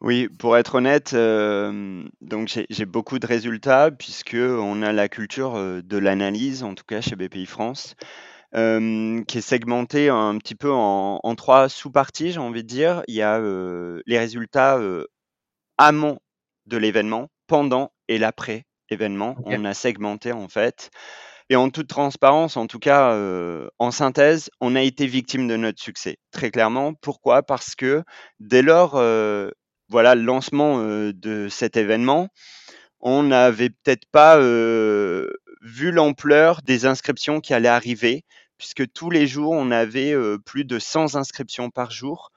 Oui, 0.00 0.28
pour 0.38 0.56
être 0.56 0.76
honnête, 0.76 1.14
donc 1.14 2.48
j'ai 2.48 2.86
beaucoup 2.86 3.18
de 3.18 3.26
résultats 3.26 3.90
puisque 3.90 4.36
on 4.36 4.82
a 4.82 4.92
la 4.92 5.08
culture, 5.08 5.54
de 5.82 5.98
l'analyse, 5.98 6.62
en 6.62 6.74
tout 6.74 6.84
cas 6.86 7.00
chez 7.00 7.16
BPI 7.16 7.46
France, 7.46 7.94
qui 8.52 8.58
est 8.58 9.40
segmentée 9.40 10.08
un 10.08 10.38
petit 10.38 10.54
peu 10.54 10.70
en 10.72 11.34
trois 11.36 11.68
sous-parties, 11.68 12.32
j'ai 12.32 12.40
envie 12.40 12.62
de 12.62 12.68
dire. 12.68 13.02
Il 13.08 13.14
y 13.14 13.22
a, 13.22 13.38
les 14.06 14.18
résultats, 14.18 14.78
amont 15.76 16.18
de 16.66 16.76
l'événement, 16.76 17.28
pendant 17.46 17.92
et 18.08 18.16
l'après-événement. 18.18 19.36
On 19.44 19.64
a 19.64 19.74
segmenté 19.74 20.32
en 20.32 20.48
fait 20.48 20.90
et 21.52 21.56
en 21.56 21.68
toute 21.68 21.88
transparence, 21.88 22.56
en 22.56 22.68
tout 22.68 22.78
cas, 22.78 23.12
en 23.80 23.90
synthèse, 23.90 24.50
on 24.60 24.76
a 24.76 24.82
été 24.82 25.06
victime 25.08 25.48
de 25.48 25.56
notre 25.56 25.82
succès, 25.82 26.16
très 26.30 26.52
clairement. 26.52 26.94
Pourquoi? 26.94 27.42
Parce 27.42 27.74
que 27.74 28.04
dès 28.38 28.62
lors, 28.62 28.94
voilà 29.90 30.14
le 30.14 30.22
lancement 30.22 30.78
de 30.78 31.48
cet 31.50 31.76
événement, 31.76 32.28
on 33.00 33.22
n'avait 33.24 33.70
peut-être 33.70 34.06
pas 34.10 34.38
vu 34.38 35.90
l'ampleur 35.90 36.62
des 36.62 36.86
inscriptions 36.86 37.40
qui 37.40 37.52
allaient 37.52 37.68
arriver, 37.68 38.24
puisque 38.56 38.90
tous 38.92 39.10
les 39.10 39.26
jours, 39.26 39.52
on 39.52 39.70
avait 39.70 40.14
plus 40.44 40.64
de 40.64 40.78
100 40.78 41.16
inscriptions 41.16 41.70
par 41.70 41.90
jour 41.90 42.30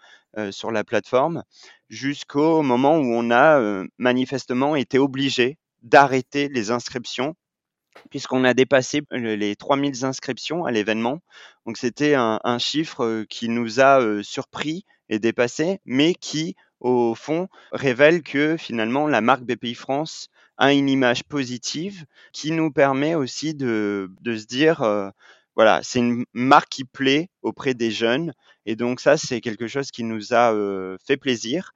sur 0.51 0.71
la 0.71 0.83
plateforme, 0.83 1.43
jusqu'au 1.89 2.63
moment 2.63 2.97
où 2.97 3.13
on 3.13 3.29
a 3.31 3.83
manifestement 3.97 4.75
été 4.75 4.97
obligé 4.97 5.57
d'arrêter 5.83 6.49
les 6.49 6.71
inscriptions 6.71 7.35
puisqu'on 8.09 8.43
a 8.43 8.53
dépassé 8.53 9.01
les 9.11 9.55
3000 9.55 10.05
inscriptions 10.05 10.65
à 10.65 10.71
l'événement. 10.71 11.19
Donc 11.65 11.77
c'était 11.77 12.15
un, 12.15 12.57
chiffre 12.59 13.23
qui 13.29 13.49
nous 13.49 13.79
a 13.79 14.23
surpris 14.23 14.85
et 15.09 15.19
dépassé, 15.19 15.79
mais 15.85 16.13
qui 16.13 16.55
au 16.83 17.15
fond, 17.15 17.47
révèle 17.71 18.21
que 18.21 18.57
finalement 18.57 19.07
la 19.07 19.21
marque 19.21 19.43
BPI 19.43 19.73
France 19.73 20.29
a 20.57 20.73
une 20.73 20.89
image 20.89 21.23
positive 21.23 22.05
qui 22.33 22.51
nous 22.51 22.71
permet 22.71 23.15
aussi 23.15 23.55
de, 23.55 24.09
se 24.23 24.45
dire, 24.45 24.81
euh, 24.83 25.09
voilà, 25.55 25.79
c'est 25.81 25.99
une 25.99 26.25
marque 26.33 26.69
qui 26.69 26.83
plaît 26.83 27.29
auprès 27.41 27.73
des 27.73 27.89
jeunes. 27.89 28.33
Et 28.65 28.75
donc 28.75 28.99
ça, 28.99 29.17
c'est 29.17 29.41
quelque 29.41 29.67
chose 29.67 29.91
qui 29.91 30.03
nous 30.03 30.33
a 30.33 30.53
euh, 30.53 30.97
fait 31.05 31.17
plaisir. 31.17 31.71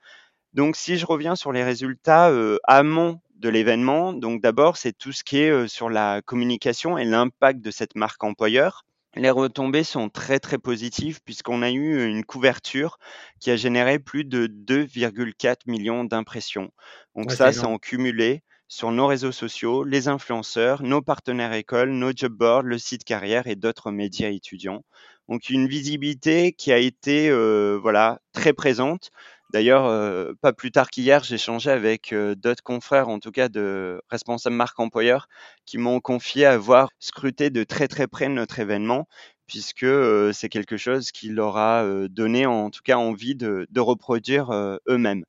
Donc 0.54 0.76
si 0.76 0.98
je 0.98 1.06
reviens 1.06 1.36
sur 1.36 1.52
les 1.52 1.64
résultats 1.64 2.30
euh, 2.30 2.58
amont 2.66 3.20
de 3.36 3.50
l'événement, 3.50 4.14
donc 4.14 4.42
d'abord, 4.42 4.78
c'est 4.78 4.94
tout 4.94 5.12
ce 5.12 5.24
qui 5.24 5.40
est 5.40 5.68
sur 5.68 5.90
la 5.90 6.22
communication 6.22 6.98
et 6.98 7.06
l'impact 7.06 7.62
de 7.62 7.72
cette 7.72 7.96
marque 7.96 8.24
employeur. 8.24 8.84
Les 9.18 9.32
retombées 9.32 9.84
sont 9.84 10.10
très, 10.10 10.40
très 10.40 10.58
positives 10.60 11.22
puisqu'on 11.24 11.62
a 11.64 11.72
eu 11.72 12.08
une 12.08 12.24
couverture 12.24 13.00
qui 13.40 13.50
a 13.50 13.56
généré 13.56 13.98
plus 14.00 14.26
de 14.26 14.48
2,4 14.48 15.56
millions 15.66 16.04
d'impressions. 16.04 16.72
Donc 17.16 17.32
ça, 17.32 17.52
c'est 17.52 17.66
en 17.66 17.80
cumulé 17.80 18.44
sur 18.68 18.92
nos 18.92 19.08
réseaux 19.08 19.32
sociaux, 19.32 19.84
les 19.84 20.08
influenceurs, 20.08 20.84
nos 20.84 21.02
partenaires 21.02 21.54
écoles, 21.54 21.92
nos 21.92 22.12
job 22.16 22.34
boards, 22.34 22.64
le 22.64 22.78
site 22.78 23.06
carrière 23.06 23.48
et 23.48 23.56
d'autres 23.56 23.92
médias 23.92 24.30
étudiants. 24.30 24.84
Donc 25.30 25.50
une 25.50 25.68
visibilité 25.68 26.54
qui 26.54 26.72
a 26.72 26.78
été 26.78 27.30
euh, 27.30 27.80
voilà 27.82 28.20
très 28.34 28.54
présente. 28.54 29.12
D'ailleurs, 29.54 29.86
euh, 29.86 30.34
pas 30.42 30.52
plus 30.52 30.72
tard 30.72 30.90
qu'hier, 30.90 31.24
j'ai 31.24 31.36
échangé 31.36 31.72
avec 31.72 32.12
euh, 32.12 32.36
d'autres 32.36 32.64
confrères, 32.64 33.08
en 33.08 33.20
tout 33.20 33.32
cas 33.32 33.48
de 33.48 34.02
responsables 34.10 34.56
marque 34.56 34.80
employeur, 34.80 35.28
qui 35.66 35.78
m'ont 35.78 36.02
confié 36.02 36.46
avoir 36.46 36.90
scruté 37.00 37.50
de 37.50 37.64
très 37.64 37.88
très 37.88 38.08
près 38.08 38.28
notre 38.28 38.60
événement, 38.60 39.08
puisque 39.48 39.84
euh, 39.84 40.34
c'est 40.34 40.50
quelque 40.50 40.76
chose 40.76 41.12
qui 41.12 41.30
leur 41.30 41.56
a 41.58 41.86
donné 42.10 42.46
en 42.46 42.70
tout 42.70 42.82
cas 42.84 42.98
envie 42.98 43.36
de, 43.36 43.68
de 43.70 43.80
reproduire 43.80 44.52
eux-mêmes. 44.90 45.24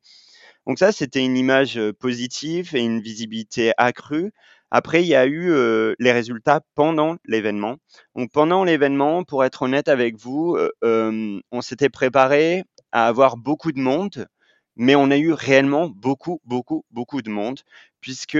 Donc 0.66 0.78
ça, 0.78 0.92
c'était 0.92 1.24
une 1.24 1.36
image 1.36 1.80
positive 2.00 2.76
et 2.76 2.80
une 2.80 3.00
visibilité 3.00 3.72
accrue. 3.78 4.32
Après, 4.70 5.02
il 5.02 5.08
y 5.08 5.14
a 5.14 5.26
eu 5.26 5.50
les 5.98 6.12
résultats 6.12 6.60
pendant 6.74 7.16
l'événement. 7.24 7.76
Donc 8.16 8.30
pendant 8.32 8.64
l'événement, 8.64 9.24
pour 9.24 9.44
être 9.44 9.62
honnête 9.62 9.88
avec 9.88 10.16
vous, 10.18 10.58
on 10.82 11.60
s'était 11.62 11.88
préparé 11.88 12.64
à 12.92 13.06
avoir 13.06 13.36
beaucoup 13.36 13.72
de 13.72 13.80
monde, 13.80 14.28
mais 14.76 14.94
on 14.94 15.10
a 15.10 15.16
eu 15.16 15.32
réellement 15.32 15.88
beaucoup, 15.88 16.40
beaucoup, 16.44 16.84
beaucoup 16.90 17.22
de 17.22 17.30
monde, 17.30 17.60
puisque 18.00 18.38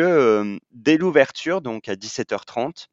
dès 0.72 0.96
l'ouverture, 0.96 1.60
donc 1.60 1.88
à 1.88 1.96
17h30, 1.96 2.88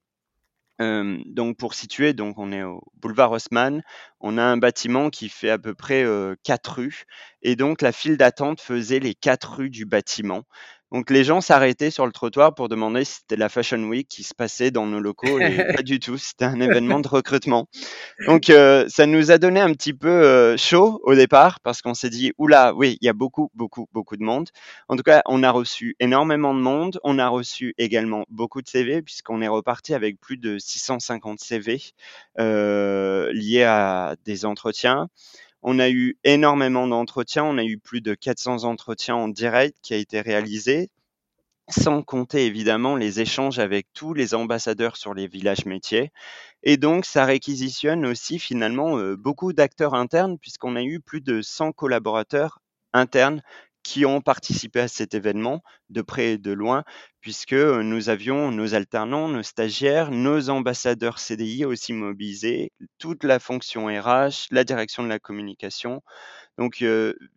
donc 0.79 1.57
pour 1.57 1.73
situer, 1.73 2.13
donc 2.13 2.37
on 2.37 2.51
est 2.51 2.63
au 2.63 2.81
boulevard 2.95 3.31
Haussmann, 3.31 3.81
on 4.19 4.37
a 4.37 4.43
un 4.43 4.57
bâtiment 4.57 5.09
qui 5.09 5.29
fait 5.29 5.49
à 5.49 5.57
peu 5.57 5.73
près 5.73 6.05
quatre 6.43 6.75
rues, 6.75 7.03
et 7.41 7.55
donc 7.55 7.81
la 7.81 7.91
file 7.91 8.17
d'attente 8.17 8.59
faisait 8.59 8.99
les 8.99 9.15
quatre 9.15 9.57
rues 9.57 9.69
du 9.69 9.85
bâtiment. 9.85 10.43
Donc 10.91 11.09
les 11.09 11.23
gens 11.23 11.41
s'arrêtaient 11.41 11.91
sur 11.91 12.05
le 12.05 12.11
trottoir 12.11 12.53
pour 12.53 12.69
demander 12.69 13.03
si 13.05 13.15
c'était 13.15 13.35
la 13.35 13.49
Fashion 13.49 13.81
Week 13.83 14.07
qui 14.07 14.23
se 14.23 14.33
passait 14.33 14.71
dans 14.71 14.85
nos 14.85 14.99
locaux 14.99 15.39
et 15.39 15.73
pas 15.75 15.83
du 15.83 15.99
tout, 15.99 16.17
c'était 16.17 16.45
un 16.45 16.59
événement 16.59 16.99
de 16.99 17.07
recrutement. 17.07 17.67
Donc 18.27 18.49
euh, 18.49 18.85
ça 18.87 19.05
nous 19.05 19.31
a 19.31 19.37
donné 19.37 19.59
un 19.59 19.73
petit 19.73 19.93
peu 19.93 20.09
euh, 20.09 20.57
chaud 20.57 20.99
au 21.03 21.15
départ 21.15 21.59
parce 21.61 21.81
qu'on 21.81 21.93
s'est 21.93 22.09
dit 22.09 22.31
oula, 22.37 22.73
oui, 22.75 22.97
il 23.01 23.05
y 23.05 23.09
a 23.09 23.13
beaucoup 23.13 23.49
beaucoup 23.55 23.87
beaucoup 23.93 24.15
de 24.15 24.23
monde. 24.23 24.49
En 24.87 24.95
tout 24.95 25.03
cas, 25.03 25.21
on 25.25 25.43
a 25.43 25.51
reçu 25.51 25.95
énormément 25.99 26.53
de 26.53 26.59
monde, 26.59 26.99
on 27.03 27.19
a 27.19 27.27
reçu 27.27 27.73
également 27.77 28.25
beaucoup 28.29 28.61
de 28.61 28.67
CV 28.67 29.01
puisqu'on 29.01 29.41
est 29.41 29.47
reparti 29.47 29.93
avec 29.93 30.19
plus 30.19 30.37
de 30.37 30.57
650 30.57 31.39
CV 31.39 31.81
euh, 32.39 33.31
liés 33.33 33.63
à 33.63 34.15
des 34.25 34.45
entretiens. 34.45 35.09
On 35.67 35.79
a 35.79 35.89
eu 35.89 36.19
énormément 36.23 36.85
d'entretiens, 36.85 37.43
on 37.43 37.57
a 37.57 37.63
eu 37.63 37.79
plus 37.79 37.99
de 37.99 38.13
400 38.13 38.65
entretiens 38.65 39.15
en 39.15 39.27
direct 39.27 39.75
qui 39.81 39.95
a 39.95 39.97
été 39.97 40.21
réalisé, 40.21 40.91
sans 41.69 42.03
compter 42.03 42.45
évidemment 42.45 42.95
les 42.95 43.19
échanges 43.19 43.57
avec 43.57 43.87
tous 43.91 44.13
les 44.13 44.35
ambassadeurs 44.35 44.95
sur 44.95 45.15
les 45.15 45.25
villages 45.25 45.65
métiers. 45.65 46.11
Et 46.61 46.77
donc, 46.77 47.05
ça 47.05 47.25
réquisitionne 47.25 48.05
aussi 48.05 48.37
finalement 48.37 48.99
euh, 48.99 49.15
beaucoup 49.17 49.53
d'acteurs 49.53 49.95
internes, 49.95 50.37
puisqu'on 50.37 50.75
a 50.75 50.83
eu 50.83 50.99
plus 50.99 51.21
de 51.21 51.41
100 51.41 51.71
collaborateurs 51.71 52.59
internes 52.93 53.41
qui 53.85 54.03
ont 54.03 54.19
participé 54.19 54.79
à 54.79 54.87
cet 54.87 55.13
événement 55.13 55.61
de 55.91 56.01
près 56.01 56.31
et 56.31 56.37
de 56.39 56.51
loin, 56.51 56.83
puisque 57.21 57.53
nous 57.53 58.09
avions 58.09 58.51
nos 58.51 58.73
alternants, 58.73 59.27
nos 59.27 59.43
stagiaires, 59.43 60.09
nos 60.09 60.49
ambassadeurs 60.49 61.19
CDI 61.19 61.65
aussi 61.65 61.93
mobilisés, 61.93 62.71
toute 62.97 63.23
la 63.23 63.37
fonction 63.37 63.85
RH, 63.85 64.47
la 64.49 64.63
direction 64.63 65.03
de 65.03 65.07
la 65.07 65.19
communication. 65.19 66.01
Donc 66.57 66.83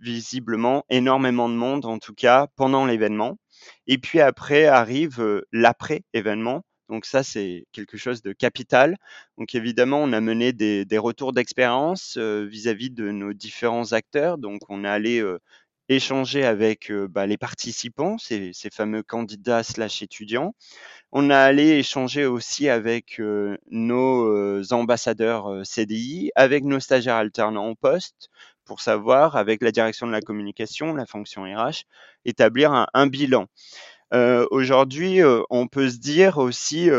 visiblement 0.01 0.85
énormément 0.89 1.51
de 1.51 1.55
monde 1.55 1.85
en 1.85 1.99
tout 1.99 2.15
cas 2.15 2.47
pendant 2.57 2.87
l'événement. 2.87 3.37
Et 3.87 3.99
puis 3.99 4.21
après 4.21 4.65
arrive 4.65 5.45
l'après-événement. 5.53 6.63
Donc 6.89 7.05
ça, 7.05 7.23
c'est 7.23 7.67
quelque 7.73 7.99
chose 7.99 8.23
de 8.23 8.33
capital. 8.33 8.97
Donc 9.37 9.55
évidemment, 9.55 9.99
on 9.99 10.15
a 10.15 10.23
mené 10.23 10.55
des, 10.55 10.87
retours 10.99 11.35
d'expérience 11.35 12.17
vis-à-vis 12.17 12.89
de 12.89 13.11
nos 13.11 13.35
différents 13.35 13.93
acteurs. 13.93 14.39
Donc 14.39 14.63
on 14.71 14.85
est 14.85 14.89
allé 14.89 15.23
échanger 15.89 16.45
avec 16.45 16.93
bah, 16.93 17.27
les 17.27 17.37
participants, 17.37 18.19
ces, 18.19 18.53
fameux 18.73 19.03
candidats 19.03 19.63
slash 19.63 20.03
étudiants. 20.03 20.55
On 21.13 21.31
a 21.31 21.39
allé 21.39 21.79
échanger 21.79 22.27
aussi 22.27 22.69
avec 22.69 23.21
nos 23.71 24.73
ambassadeurs 24.73 25.65
CDI, 25.65 26.31
avec 26.35 26.65
nos 26.65 26.81
stagiaires 26.81 27.17
alternants 27.17 27.69
en 27.69 27.75
poste, 27.75 28.29
pour 28.65 28.81
savoir, 28.81 29.37
avec 29.37 29.63
la 29.63 29.73
direction 29.73 30.07
de 30.07 30.13
la 30.13 30.21
communication, 30.21 30.95
la 30.95 31.07
fonction 31.07 31.45
RH, 31.45 31.85
établir 32.27 32.87
un, 32.93 33.07
bilan. 33.07 33.47
aujourd'hui, 34.51 35.21
on 35.49 35.67
peut 35.69 35.89
se 35.89 35.97
dire 35.97 36.37
aussi, 36.37 36.91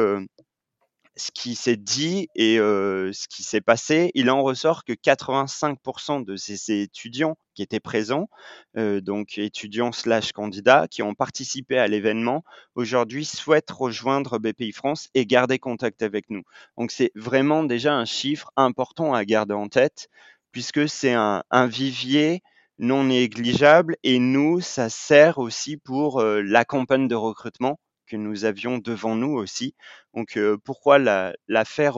ce 1.20 1.32
qui 1.32 1.56
s'est 1.56 1.76
dit 1.76 2.30
et 2.36 2.56
ce 2.58 3.28
qui 3.28 3.44
s'est 3.44 3.62
passé, 3.62 4.12
il 4.16 4.32
en 4.32 4.42
ressort 4.42 4.84
que 4.84 4.94
85% 4.94 6.26
de 6.26 6.36
ces 6.36 6.82
étudiants 6.82 7.38
qui 7.54 7.62
étaient 7.62 7.80
présents, 7.80 8.30
donc 8.76 9.38
étudiants 9.38 9.92
slash 9.92 10.32
candidats 10.32 10.88
qui 10.88 11.04
ont 11.04 11.14
participé 11.14 11.78
à 11.78 11.88
l'événement, 11.88 12.44
aujourd'hui 12.76 13.26
souhaitent 13.26 13.72
rejoindre 13.72 14.40
BPI 14.40 14.72
France 14.72 15.10
et 15.14 15.26
garder 15.26 15.60
contact 15.60 16.02
avec 16.02 16.30
nous. 16.30 16.44
Donc 16.78 16.92
c'est 16.92 17.12
vraiment 17.16 17.64
déjà 17.64 17.94
un 17.94 18.06
chiffre 18.06 18.52
important 18.56 19.14
à 19.14 19.26
garder 19.26 19.54
en 19.54 19.68
tête 19.68 20.08
puisque 20.52 20.88
c'est 20.88 21.14
un 21.14 21.68
vivier 21.68 22.42
non 22.80 23.04
négligeable 23.04 23.98
et 24.04 24.20
nous, 24.20 24.62
ça 24.62 24.90
sert 24.90 25.38
aussi 25.38 25.78
pour, 25.78 26.24
la 26.24 26.66
campagne 26.66 27.08
de 27.08 27.16
recrutement 27.16 27.80
que 28.10 28.18
nous 28.18 28.46
avions 28.46 28.78
devant 28.80 29.16
nous 29.16 29.34
aussi. 29.34 29.76
Donc, 30.14 30.38
pourquoi 30.64 31.00
la, 31.00 31.34
faire 31.66 31.98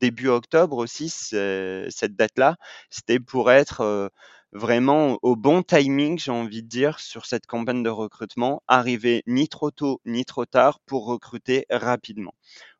début 0.00 0.28
octobre 0.28 0.76
aussi, 0.76 1.08
cette 1.08 2.16
date-là 2.16 2.56
C'était 2.90 3.20
pour 3.20 3.50
être 3.50 4.10
vraiment 4.52 5.18
au 5.22 5.36
bon 5.36 5.62
timing, 5.62 6.18
j'ai 6.18 6.30
envie 6.30 6.62
de 6.62 6.68
dire, 6.68 7.00
sur 7.00 7.26
cette 7.26 7.46
campagne 7.46 7.82
de 7.82 7.90
recrutement, 7.90 8.62
arriver 8.68 9.22
ni 9.26 9.48
trop 9.48 9.70
tôt 9.70 10.00
ni 10.04 10.24
trop 10.24 10.46
tard 10.46 10.80
pour 10.86 11.06
recruter 11.06 11.66
rapidement. 11.70 12.34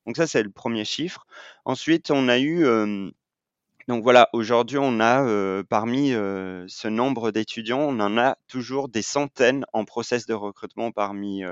Donc 0.06 0.16
ça, 0.16 0.26
c'est 0.26 0.42
le 0.42 0.50
premier 0.50 0.84
chiffre. 0.84 1.26
Ensuite, 1.64 2.10
on 2.10 2.28
a 2.28 2.38
eu 2.38 2.64
donc 3.88 4.02
voilà, 4.02 4.28
aujourd'hui, 4.32 4.78
on 4.78 5.00
a 5.00 5.62
parmi 5.64 6.10
ce 6.10 6.88
nombre 6.88 7.30
d'étudiants, 7.30 7.80
on 7.80 8.00
en 8.00 8.18
a 8.18 8.36
toujours 8.48 8.88
des 8.88 9.02
centaines 9.02 9.64
en 9.72 9.84
process 9.84 10.26
de 10.26 10.34
recrutement 10.34 10.90
parmi, 10.92 11.42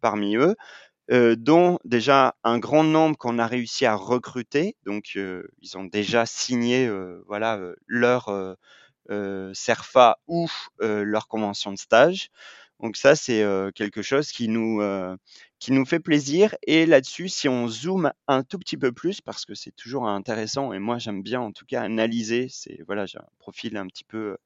parmi 0.00 0.36
eux, 0.36 0.56
dont 1.36 1.78
déjà 1.84 2.34
un 2.44 2.58
grand 2.58 2.84
nombre 2.84 3.16
qu'on 3.16 3.38
a 3.38 3.46
réussi 3.46 3.86
à 3.86 3.94
recruter. 3.94 4.76
Donc 4.84 5.14
ils 5.14 5.78
ont 5.78 5.84
déjà 5.84 6.26
signé 6.26 6.90
voilà, 7.26 7.60
leur 7.86 8.56
CERFA 9.54 10.18
ou 10.26 10.48
leur 10.80 11.28
convention 11.28 11.72
de 11.72 11.78
stage. 11.78 12.30
Donc 12.80 12.96
ça, 12.96 13.16
c'est 13.16 13.44
quelque 13.74 14.02
chose 14.02 14.32
qui 14.32 14.48
nous, 14.48 14.82
qui 15.58 15.72
nous 15.72 15.84
fait 15.84 16.00
plaisir. 16.00 16.54
Et 16.66 16.86
là-dessus, 16.86 17.28
si 17.28 17.48
on 17.48 17.68
zoome 17.68 18.12
un 18.28 18.42
tout 18.42 18.58
petit 18.58 18.76
peu 18.76 18.92
plus, 18.92 19.20
parce 19.20 19.44
que 19.44 19.54
c'est 19.54 19.74
toujours 19.74 20.08
intéressant, 20.08 20.72
et 20.72 20.78
moi 20.78 20.98
j'aime 20.98 21.22
bien 21.22 21.40
en 21.40 21.52
tout 21.52 21.64
cas 21.66 21.82
analyser, 21.82 22.48
c'est 22.50 22.80
voilà, 22.86 23.06
j'ai 23.06 23.18
un 23.18 23.28
profil 23.38 23.76
un 23.76 23.86
petit 23.86 24.04
peu 24.04 24.36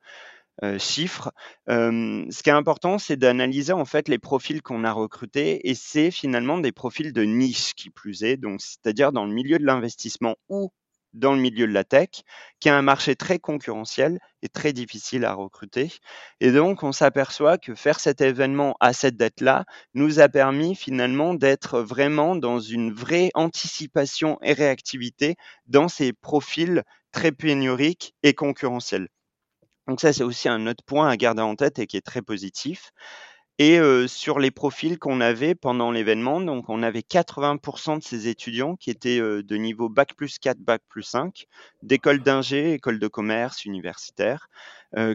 euh, 0.63 0.79
chiffre. 0.79 1.33
ce 1.69 2.43
qui 2.43 2.51
est 2.51 2.53
important, 2.53 2.99
c'est 2.99 3.17
d'analyser 3.17 3.73
en 3.73 3.85
fait 3.85 4.09
les 4.09 4.19
profils 4.19 4.63
qu'on 4.63 4.85
a 4.85 4.93
recrutés, 4.93 5.69
et 5.69 5.75
c'est 5.75 6.11
finalement 6.11 6.59
des 6.59 6.73
profils 6.73 7.13
de 7.13 7.23
niche 7.23 7.75
qui 7.75 7.91
plus 7.91 8.25
est, 8.25 8.37
donc 8.37 8.61
c'est-à-dire 8.61 9.13
dans 9.13 9.27
le 9.27 9.33
milieu 9.33 9.59
de 9.59 9.65
l'investissement 9.65 10.37
ou 10.49 10.73
dans 11.13 11.35
le 11.35 11.41
milieu 11.41 11.67
de 11.67 11.73
la 11.73 11.85
tech, 11.85 12.09
qui 12.61 12.69
a 12.69 12.77
un 12.77 12.83
marché 12.83 13.17
très 13.17 13.39
concurrentiel 13.39 14.19
et 14.43 14.49
très 14.49 14.73
difficile 14.73 15.25
à 15.25 15.33
recruter. 15.35 15.93
Et 16.41 16.53
donc, 16.53 16.83
on 16.83 16.93
s'aperçoit 16.93 17.59
que 17.59 17.75
faire 17.75 18.01
cet 18.01 18.21
événement 18.21 18.77
à 18.81 18.93
cette 18.93 19.17
date-là 19.17 19.65
nous 19.95 20.21
a 20.21 20.29
permis 20.29 20.75
finalement 20.75 21.35
d'être 21.35 21.81
vraiment 21.81 22.37
dans 22.37 22.61
une 22.61 22.93
vraie 22.93 23.31
anticipation 23.35 24.39
et 24.43 24.53
réactivité 24.53 25.37
dans 25.67 25.89
ces 25.89 26.13
profils 26.13 26.83
très 27.13 27.33
pénuriques 27.33 28.15
et 28.23 28.35
concurrentiels. 28.35 29.09
Donc 29.89 30.01
ça, 30.01 30.13
c'est 30.13 30.23
aussi 30.25 30.49
un 30.49 30.67
autre 30.67 30.85
point 30.85 31.09
à 31.09 31.17
garder 31.17 31.43
en 31.43 31.57
tête 31.57 31.79
et 31.79 31.87
qui 31.87 31.97
est 31.97 32.01
très 32.01 32.23
positif. 32.23 32.93
Et 33.63 33.79
sur 34.09 34.39
les 34.39 34.51
profils 34.51 34.99
qu'on 34.99 35.21
avait 35.21 35.55
pendant 35.55 35.91
l'événement, 35.91 36.41
donc 36.41 36.71
on 36.71 36.83
avait 36.83 37.03
80% 37.03 37.99
de 37.99 38.03
ces 38.03 38.27
étudiants 38.27 38.75
qui 38.75 38.89
étaient, 38.89 39.19
de 39.19 39.57
niveau 39.57 39.91
bac 39.91 40.15
plus 40.15 40.39
4, 40.39 40.57
bac 40.61 40.81
plus 40.89 41.03
5, 41.03 41.45
d'école 41.83 42.23
d'ingé, 42.23 42.73
école 42.73 42.99
de 42.99 43.07
commerce, 43.07 43.67
universitaire, 43.67 44.49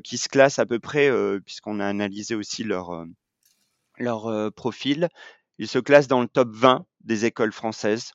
qui 0.04 0.20
se 0.20 0.30
classent 0.30 0.60
à 0.60 0.68
peu 0.68 0.78
près, 0.78 1.10
puisqu'on 1.44 1.80
a 1.80 1.88
analysé 1.88 2.36
aussi 2.36 2.64
leur, 2.64 3.06
leur, 3.98 4.52
profil, 4.54 5.10
ils 5.58 5.68
se 5.68 5.80
classent 5.80 6.08
dans 6.08 6.22
le 6.22 6.28
top 6.28 6.50
20 6.52 6.86
des 7.04 7.26
écoles 7.26 7.52
françaises. 7.52 8.12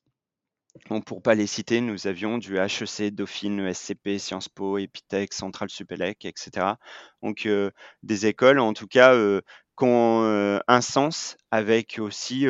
Donc 0.88 1.05
pour 1.05 1.23
pas 1.23 1.35
les 1.35 1.49
citer, 1.49 1.81
nous 1.81 2.07
avions 2.07 2.38
du 2.38 2.57
HEC, 2.57 3.12
Dauphine, 3.12 3.59
ESCP, 3.66 4.19
Sciences 4.19 4.49
Po, 4.49 4.79
Epitech, 4.79 5.33
Centrale 5.33 5.71
Supélec 5.71 6.25
etc. 6.25 6.75
Donc, 7.25 7.49
des 8.05 8.27
écoles 8.27 8.61
en 8.61 8.73
tout 8.73 8.87
cas, 8.87 9.12
ont 9.83 10.61
un 10.69 10.81
sens 10.81 11.37
avec 11.51 11.99
aussi 11.99 12.47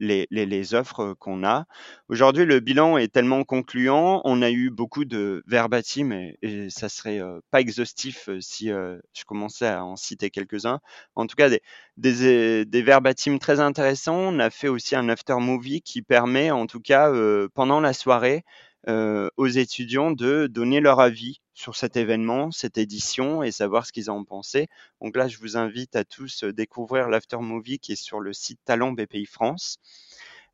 les, 0.00 0.26
les, 0.30 0.74
offres 0.74 1.14
qu'on 1.18 1.44
a. 1.44 1.66
Aujourd'hui, 2.08 2.44
le 2.44 2.60
bilan 2.60 2.96
est 2.96 3.12
tellement 3.12 3.44
concluant. 3.44 4.22
On 4.24 4.40
a 4.40 4.50
eu 4.50 4.70
beaucoup 4.70 5.04
de 5.04 5.42
verbatim 5.46 6.12
et, 6.12 6.38
et 6.42 6.70
ça 6.70 6.88
serait 6.88 7.20
pas 7.50 7.60
exhaustif 7.60 8.30
si 8.40 8.68
je 8.68 9.24
commençais 9.26 9.68
à 9.68 9.84
en 9.84 9.96
citer 9.96 10.30
quelques-uns. 10.30 10.80
En 11.14 11.26
tout 11.26 11.36
cas, 11.36 11.50
des, 11.50 11.60
des, 11.98 12.64
des 12.64 12.82
verbatim 12.82 13.38
très 13.38 13.60
intéressants. 13.60 14.16
On 14.16 14.38
a 14.38 14.48
fait 14.48 14.68
aussi 14.68 14.96
un 14.96 15.08
after 15.08 15.36
movie 15.40 15.82
qui 15.82 16.00
permet, 16.02 16.50
en 16.50 16.66
tout 16.66 16.80
cas, 16.80 17.12
pendant 17.54 17.80
la 17.80 17.92
soirée, 17.92 18.44
aux 18.88 19.48
étudiants 19.48 20.10
de 20.12 20.46
donner 20.46 20.80
leur 20.80 21.00
avis 21.00 21.41
sur 21.54 21.76
cet 21.76 21.96
événement, 21.96 22.50
cette 22.50 22.78
édition 22.78 23.42
et 23.42 23.50
savoir 23.50 23.86
ce 23.86 23.92
qu'ils 23.92 24.10
en 24.10 24.18
ont 24.18 24.24
pensé. 24.24 24.68
Donc 25.00 25.16
là, 25.16 25.28
je 25.28 25.38
vous 25.38 25.56
invite 25.56 25.96
à 25.96 26.04
tous 26.04 26.44
euh, 26.44 26.52
découvrir 26.52 27.08
l'after 27.08 27.38
movie 27.38 27.78
qui 27.78 27.92
est 27.92 28.02
sur 28.02 28.20
le 28.20 28.32
site 28.32 28.60
Talent 28.64 28.92
BPI 28.92 29.26
France. 29.26 29.78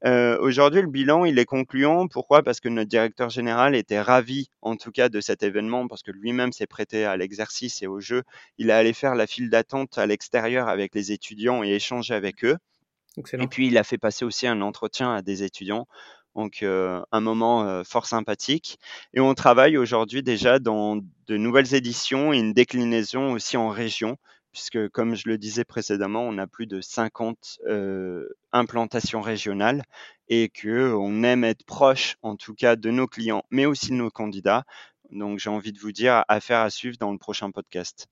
Euh, 0.04 0.38
Aujourd'hui, 0.40 0.80
le 0.80 0.88
bilan, 0.88 1.24
il 1.24 1.38
est 1.38 1.44
concluant. 1.44 2.06
Pourquoi? 2.06 2.42
Parce 2.42 2.60
que 2.60 2.68
notre 2.68 2.88
directeur 2.88 3.30
général 3.30 3.74
était 3.74 4.00
ravi, 4.00 4.48
en 4.62 4.76
tout 4.76 4.92
cas, 4.92 5.08
de 5.08 5.20
cet 5.20 5.42
événement, 5.42 5.88
parce 5.88 6.02
que 6.02 6.12
lui-même 6.12 6.52
s'est 6.52 6.68
prêté 6.68 7.04
à 7.04 7.16
l'exercice 7.16 7.82
et 7.82 7.86
au 7.88 7.98
jeu. 7.98 8.22
Il 8.58 8.70
est 8.70 8.74
allé 8.74 8.92
faire 8.92 9.14
la 9.16 9.26
file 9.26 9.50
d'attente 9.50 9.98
à 9.98 10.06
l'extérieur 10.06 10.68
avec 10.68 10.94
les 10.94 11.10
étudiants 11.10 11.64
et 11.64 11.70
échanger 11.70 12.14
avec 12.14 12.44
eux. 12.44 12.56
Excellent. 13.16 13.44
Et 13.44 13.48
puis, 13.48 13.66
il 13.66 13.76
a 13.76 13.82
fait 13.82 13.98
passer 13.98 14.24
aussi 14.24 14.46
un 14.46 14.60
entretien 14.60 15.12
à 15.12 15.22
des 15.22 15.42
étudiants 15.42 15.88
donc 16.38 16.62
un 16.62 17.20
moment 17.20 17.82
fort 17.84 18.06
sympathique. 18.06 18.78
Et 19.12 19.20
on 19.20 19.34
travaille 19.34 19.76
aujourd'hui 19.76 20.22
déjà 20.22 20.60
dans 20.60 20.96
de 20.96 21.36
nouvelles 21.36 21.74
éditions 21.74 22.32
et 22.32 22.38
une 22.38 22.52
déclinaison 22.52 23.32
aussi 23.32 23.56
en 23.56 23.68
région, 23.68 24.16
puisque 24.52 24.88
comme 24.90 25.16
je 25.16 25.28
le 25.28 25.36
disais 25.36 25.64
précédemment, 25.64 26.22
on 26.22 26.38
a 26.38 26.46
plus 26.46 26.66
de 26.66 26.80
50 26.80 27.58
implantations 28.52 29.20
régionales 29.20 29.82
et 30.28 30.48
que 30.48 30.92
on 30.94 31.24
aime 31.24 31.42
être 31.42 31.64
proche, 31.64 32.16
en 32.22 32.36
tout 32.36 32.54
cas, 32.54 32.76
de 32.76 32.90
nos 32.90 33.08
clients, 33.08 33.42
mais 33.50 33.66
aussi 33.66 33.90
de 33.90 33.96
nos 33.96 34.10
candidats. 34.10 34.62
Donc 35.10 35.40
j'ai 35.40 35.50
envie 35.50 35.72
de 35.72 35.78
vous 35.80 35.92
dire 35.92 36.24
affaire 36.28 36.60
à 36.60 36.70
suivre 36.70 36.96
dans 37.00 37.10
le 37.10 37.18
prochain 37.18 37.50
podcast. 37.50 38.06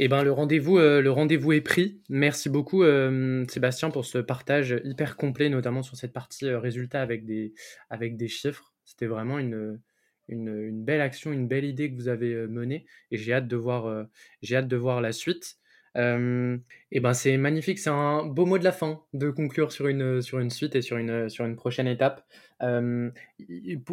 Eh 0.00 0.06
ben, 0.06 0.22
le 0.22 0.30
rendez-vous, 0.30 0.78
euh, 0.78 1.02
le 1.02 1.10
rendez-vous 1.10 1.52
est 1.52 1.60
pris. 1.60 2.00
Merci 2.08 2.48
beaucoup, 2.48 2.84
euh, 2.84 3.44
Sébastien, 3.48 3.90
pour 3.90 4.04
ce 4.04 4.18
partage 4.18 4.80
hyper 4.84 5.16
complet, 5.16 5.48
notamment 5.48 5.82
sur 5.82 5.96
cette 5.96 6.12
partie 6.12 6.46
euh, 6.46 6.60
résultat 6.60 7.00
avec 7.00 7.26
des, 7.26 8.28
chiffres. 8.28 8.72
C'était 8.84 9.06
vraiment 9.06 9.40
une, 9.40 9.80
belle 10.28 11.00
action, 11.00 11.32
une 11.32 11.48
belle 11.48 11.64
idée 11.64 11.90
que 11.90 11.96
vous 11.96 12.06
avez 12.06 12.46
menée, 12.46 12.86
et 13.10 13.18
j'ai 13.18 13.32
hâte 13.32 13.48
de 13.48 13.56
voir 13.56 15.00
la 15.00 15.12
suite. 15.12 15.56
Et 15.98 17.00
ben, 17.00 17.12
c'est 17.12 17.36
magnifique, 17.36 17.78
c'est 17.78 17.90
un 17.90 18.24
beau 18.24 18.46
mot 18.46 18.58
de 18.58 18.64
la 18.64 18.72
fin 18.72 19.02
de 19.14 19.30
conclure 19.30 19.72
sur 19.72 19.88
une, 19.88 20.22
sur 20.22 20.38
une 20.38 20.50
suite 20.50 20.76
et 20.76 20.82
sur 20.82 20.96
une, 20.96 21.28
sur 21.28 21.44
une 21.44 21.56
prochaine 21.56 21.88
étape. 21.88 22.24
Euh, 22.62 23.10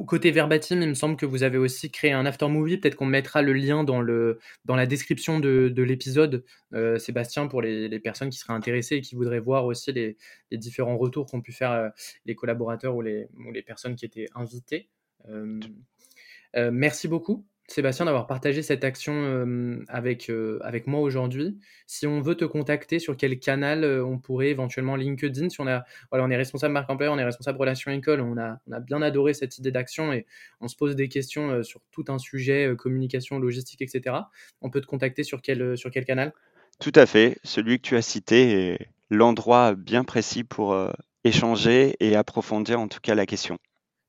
côté 0.05 0.31
verbatim, 0.31 0.81
il 0.81 0.89
me 0.89 0.93
semble 0.93 1.15
que 1.15 1.25
vous 1.25 1.43
avez 1.43 1.57
aussi 1.57 1.91
créé 1.91 2.11
un 2.11 2.25
after 2.25 2.47
movie. 2.47 2.77
Peut-être 2.77 2.95
qu'on 2.95 3.05
mettra 3.05 3.41
le 3.41 3.53
lien 3.53 3.83
dans, 3.83 4.01
le, 4.01 4.39
dans 4.65 4.75
la 4.75 4.85
description 4.85 5.39
de, 5.39 5.69
de 5.69 5.83
l'épisode, 5.83 6.43
euh, 6.73 6.97
Sébastien, 6.97 7.47
pour 7.47 7.61
les, 7.61 7.87
les, 7.87 7.99
personnes 7.99 8.29
qui 8.29 8.37
seraient 8.37 8.53
intéressées 8.53 8.97
et 8.97 9.01
qui 9.01 9.15
voudraient 9.15 9.39
voir 9.39 9.65
aussi 9.65 9.91
les, 9.91 10.17
les 10.51 10.57
différents 10.57 10.97
retours 10.97 11.25
qu'ont 11.25 11.41
pu 11.41 11.51
faire 11.51 11.71
euh, 11.71 11.89
les 12.25 12.35
collaborateurs 12.35 12.95
ou 12.95 13.01
les, 13.01 13.27
ou 13.45 13.51
les 13.51 13.63
personnes 13.63 13.95
qui 13.95 14.05
étaient 14.05 14.27
invitées. 14.35 14.89
Euh, 15.27 15.59
merci 16.71 17.07
beaucoup. 17.07 17.45
Sébastien, 17.67 18.05
d'avoir 18.05 18.27
partagé 18.27 18.61
cette 18.61 18.83
action 18.83 19.83
avec, 19.87 20.29
moi 20.29 20.99
aujourd'hui. 20.99 21.57
Si 21.87 22.05
on 22.05 22.21
veut 22.21 22.35
te 22.35 22.45
contacter, 22.45 22.99
sur 22.99 23.17
quel 23.17 23.39
canal 23.39 23.83
on 23.83 24.19
pourrait 24.19 24.49
éventuellement 24.49 24.95
LinkedIn? 24.95 25.49
Si 25.49 25.59
on 25.59 25.67
est 25.67 26.35
responsable 26.35 26.73
marque 26.73 26.89
employeur, 26.89 27.13
on 27.13 27.17
est 27.17 27.23
responsable 27.23 27.57
relation 27.57 27.91
école, 27.91 28.21
on 28.21 28.37
a, 28.37 28.59
on 28.67 28.71
a 28.71 28.79
bien 28.79 29.01
adoré 29.01 29.33
cette 29.33 29.57
idée 29.57 29.71
d'action 29.71 30.13
et 30.13 30.27
on 30.61 30.67
se 30.67 30.75
pose 30.75 30.95
des 30.95 31.09
questions 31.09 31.63
sur 31.63 31.81
tout 31.91 32.05
un 32.09 32.19
sujet, 32.19 32.71
communication, 32.77 33.39
logistique, 33.39 33.81
etc. 33.81 34.15
On 34.61 34.69
peut 34.69 34.81
te 34.81 34.87
contacter 34.87 35.23
sur 35.23 35.41
quel, 35.41 35.75
sur 35.75 35.89
quel 35.89 36.05
canal? 36.05 36.33
Tout 36.79 36.93
à 36.93 37.07
fait. 37.07 37.39
Celui 37.43 37.77
que 37.79 37.87
tu 37.87 37.95
as 37.95 38.03
cité 38.03 38.73
est 38.73 38.87
l'endroit 39.09 39.73
bien 39.73 40.03
précis 40.03 40.43
pour 40.43 40.77
échanger 41.23 41.95
et 41.99 42.15
approfondir 42.15 42.79
en 42.79 42.87
tout 42.87 42.99
cas 43.01 43.15
la 43.15 43.25
question. 43.25 43.57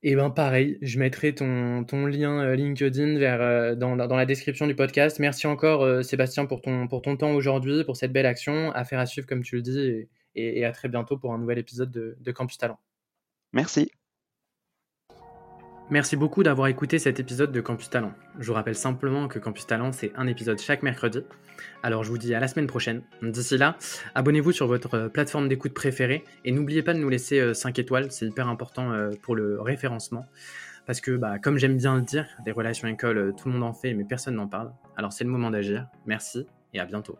Et 0.08 0.14
ben 0.14 0.30
pareil, 0.30 0.78
je 0.82 1.00
mettrai 1.00 1.34
ton, 1.34 1.84
lien 2.06 2.40
euh, 2.40 2.54
LinkedIn 2.54 3.16
euh, 3.20 3.74
dans, 3.74 3.96
la 3.96 4.24
description 4.24 4.68
du 4.68 4.76
podcast. 4.76 5.18
Merci 5.18 5.48
encore 5.48 5.82
euh, 5.82 6.02
Sébastien 6.02 6.46
pour 6.46 6.62
ton, 6.62 6.86
temps 6.86 7.32
aujourd'hui, 7.32 7.82
pour 7.82 7.96
cette 7.96 8.12
belle 8.12 8.24
action. 8.24 8.70
Affaire 8.70 9.00
à 9.00 9.06
suivre 9.06 9.26
comme 9.26 9.42
tu 9.42 9.56
le 9.56 9.62
dis. 9.62 10.06
et, 10.36 10.64
à 10.64 10.70
très 10.70 10.88
bientôt 10.88 11.16
pour 11.18 11.34
un 11.34 11.38
nouvel 11.38 11.58
épisode 11.58 11.90
de, 11.90 12.16
de 12.20 12.30
Campus 12.30 12.56
Talent. 12.56 12.78
Merci. 13.52 13.90
Merci 15.88 16.16
beaucoup 16.16 16.42
d'avoir 16.42 16.66
écouté 16.66 16.98
cet 16.98 17.20
épisode 17.20 17.52
de 17.52 17.60
Campus 17.60 17.88
Talent. 17.88 18.12
Je 18.40 18.48
vous 18.48 18.54
rappelle 18.54 18.74
simplement 18.74 19.28
que 19.28 19.38
Campus 19.38 19.68
Talent, 19.68 19.92
c'est 19.92 20.10
un 20.16 20.26
épisode 20.26 20.58
chaque 20.58 20.82
mercredi. 20.82 21.22
Alors 21.84 22.02
je 22.02 22.10
vous 22.10 22.18
dis 22.18 22.34
à 22.34 22.40
la 22.40 22.48
semaine 22.48 22.66
prochaine. 22.66 23.02
D'ici 23.22 23.56
là, 23.56 23.76
abonnez-vous 24.16 24.50
sur 24.50 24.66
votre 24.66 24.94
euh, 24.94 25.08
plateforme 25.08 25.48
d'écoute 25.48 25.74
préférée 25.74 26.24
et 26.44 26.50
n'oubliez 26.50 26.82
pas 26.82 26.92
de 26.92 26.98
nous 26.98 27.08
laisser 27.08 27.54
5 27.54 27.78
euh, 27.78 27.82
étoiles, 27.82 28.10
c'est 28.10 28.26
hyper 28.26 28.48
important 28.48 28.92
euh, 28.92 29.10
pour 29.22 29.36
le 29.36 29.60
référencement. 29.60 30.26
Parce 30.86 31.00
que, 31.00 31.12
bah, 31.12 31.38
comme 31.38 31.56
j'aime 31.56 31.76
bien 31.76 31.94
le 31.94 32.02
dire, 32.02 32.26
des 32.44 32.50
relations 32.50 32.88
école, 32.88 33.34
tout 33.36 33.48
le 33.48 33.54
monde 33.54 33.62
en 33.62 33.72
fait, 33.72 33.94
mais 33.94 34.04
personne 34.04 34.34
n'en 34.34 34.48
parle. 34.48 34.72
Alors 34.96 35.12
c'est 35.12 35.22
le 35.22 35.30
moment 35.30 35.52
d'agir. 35.52 35.86
Merci 36.04 36.48
et 36.74 36.80
à 36.80 36.84
bientôt. 36.84 37.16